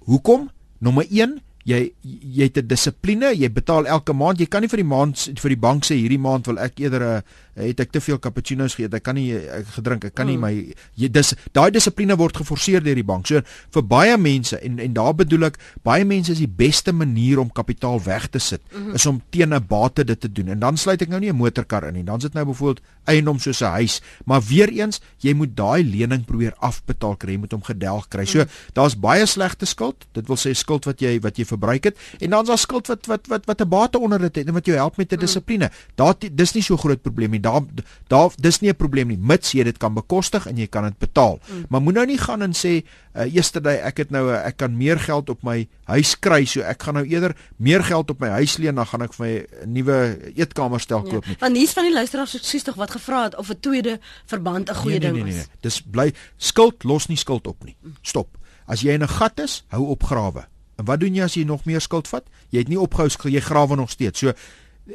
[0.06, 0.49] Hoekom?
[0.80, 4.39] Nommer 1, jy jy het 'n dissipline, jy betaal elke maand.
[4.39, 7.03] Jy kan nie vir die maand vir die bank sê hierdie maand wil ek eerder
[7.03, 7.24] 'n
[7.55, 8.93] het ek te veel cappuccinos geëet.
[8.93, 10.41] Ek kan nie ek gedrink, ek kan nie mm.
[10.41, 13.28] my jy dis daai dissipline word geforseer deur die bank.
[13.28, 13.41] So
[13.76, 17.51] vir baie mense en en daar bedoel ek baie mense is die beste manier om
[17.51, 18.95] kapitaal weg te sit mm -hmm.
[18.95, 20.47] is om teen 'n bate dit te doen.
[20.47, 22.03] En dan sluit ek nou nie 'n motorkar in nie.
[22.03, 26.26] Dan sit nou byvoorbeeld eiendom soos 'n huis, maar weer eens, jy moet daai lening
[26.26, 28.26] probeer afbetaal kry, jy moet hom gedelg kry.
[28.26, 28.49] So mm.
[28.74, 30.05] daar's baie slegte skuld.
[30.12, 33.06] Dit wil sê skuld wat jy wat jy verbruik het en dan's daar skuld wat
[33.12, 35.22] wat wat wat 'n bate onder dit het en wat jou help met 'n mm.
[35.22, 35.72] dissipline.
[35.95, 37.62] Daar dis nie so groot probleem nie daar
[38.08, 40.97] daar dis nie 'n probleem nie mits jy dit kan bekostig en jy kan dit
[40.97, 41.39] betaal.
[41.47, 41.66] Mm.
[41.70, 42.84] Maar moet nou nie gaan en sê
[43.16, 46.84] uh, yesterday ek het nou ek kan meer geld op my huis kry so ek
[46.84, 49.34] gaan nou eerder meer geld op my huis leen dan gaan ek vir my
[49.66, 49.97] 'n nuwe
[50.36, 51.38] eetkamerstel koop nie.
[51.39, 53.99] Ja, want hier's van die luisteraars ek sies tog wat gevra het of 'n tweede
[54.26, 55.36] verband 'n goeie nee, nee, ding is.
[55.36, 55.62] Nee, nee, nee.
[55.62, 57.76] Dis bly skuld los nie skuld op nie.
[58.02, 58.38] Stop.
[58.66, 60.51] As jy in 'n gat is, hou op grawe.
[60.76, 62.24] En wat doen jy as jy nog meer skuld vat?
[62.49, 64.19] Jy het nie opgehou jy grawe nog steeds.
[64.19, 64.34] So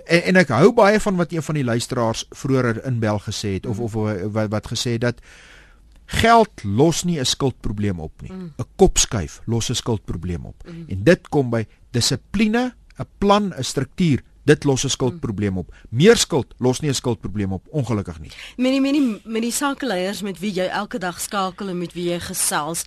[0.04, 3.66] en, en ek hou baie van wat een van die luisteraars vroeër inbel gesê het
[3.66, 3.92] of of
[4.32, 5.20] wat, wat gesê het dat
[6.06, 8.30] Geld los nie 'n skuldprobleem op nie.
[8.30, 8.52] 'n mm.
[8.76, 10.62] Kopskuif los 'n skuldprobleem op.
[10.66, 10.84] Mm.
[10.88, 14.22] En dit kom by dissipline, 'n plan, 'n struktuur.
[14.44, 15.74] Dit los 'n skuldprobleem op.
[15.88, 18.30] Meer skuld los nie 'n skuldprobleem op, ongelukkig nie.
[18.56, 22.20] Met die met die sakeleiers met wie jy elke dag skakel en met wie jy
[22.20, 22.84] gesels,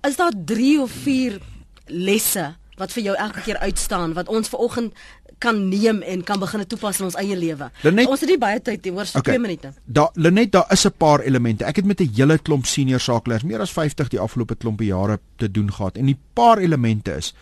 [0.00, 1.40] is daar 3 of 4
[1.86, 4.92] lesse wat vir jou elke keer uitstaan wat ons ver oggend
[5.38, 7.68] kan neem en kan begin toepas in ons eie lewe.
[8.06, 9.40] Ons het nie baie tyd nie, hoor, so 2 okay.
[9.40, 9.72] minute.
[9.84, 11.64] Daar Lenet, daar is 'n paar elemente.
[11.64, 15.18] Ek het met 'n hele klomp senior sakeleiers, meer as 50 die afgelope klompe jare
[15.36, 17.34] te doen gehad en die paar elemente is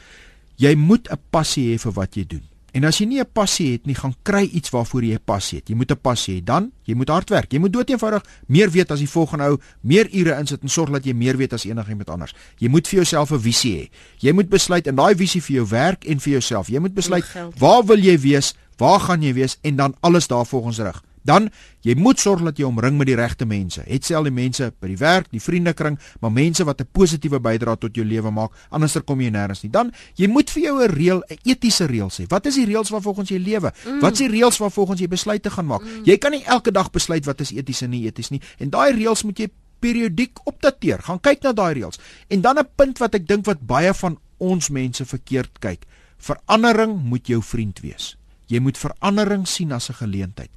[0.56, 2.42] jy moet 'n passie hê vir wat jy doen.
[2.74, 5.58] En as jy nie 'n passie het nie, gaan kry iets waarvoor jy 'n passie
[5.58, 5.68] het.
[5.68, 6.44] Jy moet 'n passie hê.
[6.44, 7.52] Dan, jy moet hard werk.
[7.52, 11.04] Jy moet doeteenvoudig meer weet as die volgende ou, meer ure insit en sorg dat
[11.04, 12.34] jy meer weet as enigiemand anders.
[12.58, 13.90] Jy moet vir jouself 'n visie hê.
[14.18, 16.68] Jy moet besluit in daai visie vir jou werk en vir jouself.
[16.68, 17.24] Jy moet besluit
[17.58, 18.54] waar wil jy wees?
[18.76, 21.02] Waar gaan jy wees en dan alles daarvolgens rig.
[21.24, 21.48] Dan
[21.84, 23.82] jy moet sorg dat jy omring met die regte mense.
[23.88, 27.76] Het sel die mense by die werk, die vriendekring, maar mense wat 'n positiewe bydrae
[27.78, 29.70] tot jou lewe maak, anderster kom jy nêrens nie.
[29.70, 32.26] Dan jy moet vir jou 'n reël, 'n etiese reël sê.
[32.28, 33.72] Wat is die reëls waarvolgens jy lewe?
[33.86, 34.00] Mm.
[34.00, 35.82] Wat is die reëls waarvolgens jy besluite gaan maak?
[35.82, 36.04] Mm.
[36.04, 38.40] Jy kan nie elke dag besluit wat is eties en nie eties nie.
[38.58, 39.48] En daai reëls moet jy
[39.80, 41.02] periodiek opdateer.
[41.02, 41.98] Gaan kyk na daai reëls.
[42.28, 45.84] En dan 'n punt wat ek dink wat baie van ons mense verkeerd kyk.
[46.18, 48.16] Verandering moet jou vriend wees.
[48.46, 50.50] Jy moet verandering sien as 'n geleentheid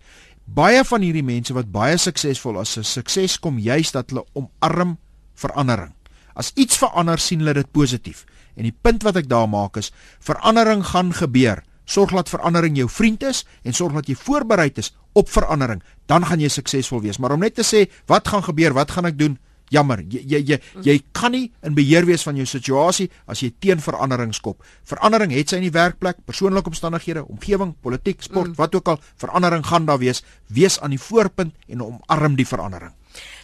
[0.48, 4.98] baie van hierdie mense wat baie suksesvol is, se sukses kom juist dat hulle omarm
[5.38, 5.93] verandering.
[6.38, 8.26] As iets verander, sien hulle dit positief.
[8.58, 9.91] En die punt wat ek daar maak is,
[10.24, 11.64] verandering gaan gebeur.
[11.88, 16.26] Sorg dat verandering jou vriend is en sorg dat jy voorberei is op verandering, dan
[16.28, 17.18] gaan jy suksesvol wees.
[17.18, 18.76] Maar om net te sê, wat gaan gebeur?
[18.76, 19.38] Wat gaan ek doen?
[19.74, 23.51] Jammer, jy jy jy, jy kan nie in beheer wees van jou situasie as jy
[23.59, 24.63] teen verandering skop.
[24.88, 28.59] Verandering het sy in die werkplek, persoonlike omstandighede, omgewing, politiek, sport, mm.
[28.59, 30.24] wat ook al, verandering gaan daar wees.
[30.47, 32.95] Wees aan die voorpunt en omarm die verandering.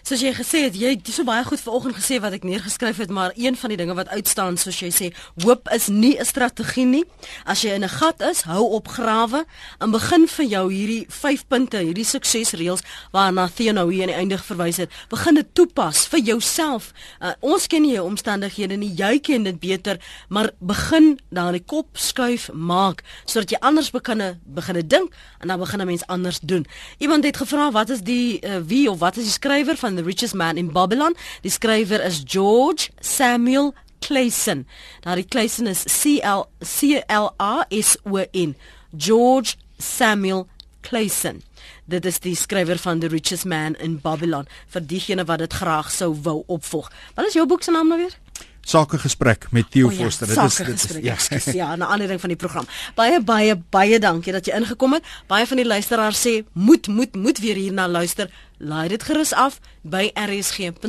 [0.03, 3.11] Soos jy gesê het, jy het so baie goed vanoggend gesê wat ek neergeskryf het,
[3.15, 5.07] maar een van die dinge wat uitstaan soos jy sê,
[5.45, 7.03] hoop is nie 'n strategie nie.
[7.45, 9.45] As jy in 'n gat is, hou op grawe
[9.79, 12.81] en begin vir jou hierdie 5 punte, hierdie suksesreëls
[13.13, 14.91] waarna Theo hier aan die einde verwys het.
[15.09, 16.91] Begin dit toepas vir jouself.
[17.21, 21.63] Uh, ons ken nie jou omstandighede nie, jy ken dit beter, maar begin dan die
[21.65, 26.39] kop skuif maak sodat jy anders begin begin dink en dan begin 'n mens anders
[26.39, 26.65] doen.
[26.97, 30.03] Iemand het gevra wat is die uh, wie of wat is die skrywer van The
[30.03, 31.15] Richest Man in Babylon.
[31.43, 34.65] Die skrywer is George Samuel Clayson.
[35.05, 38.55] Nou die Clayson is C L C L A S O N.
[38.95, 40.47] George Samuel
[40.81, 41.43] Clayson.
[41.85, 45.91] Dit is die skrywer van The Richest Man in Babylon vir diegene wat dit graag
[45.91, 46.91] sou wou opvolg.
[47.15, 48.15] Wat is jou boek se naam nou weer?
[48.63, 50.27] Sake gesprek met Theo oh ja, Foster.
[50.27, 50.83] Dit is dit
[51.31, 52.65] is ja, ja, 'n ander ding van die program.
[52.95, 55.03] Baie baie baie dankie dat jy ingekom het.
[55.27, 58.29] Baie van die luisteraars sê moet moet moet weer hierna luister.
[58.57, 60.79] Laai dit gerus af by rsg.co.za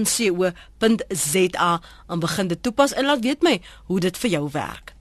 [2.08, 4.93] en begin dit toepas en laat weet my hoe dit vir jou werk.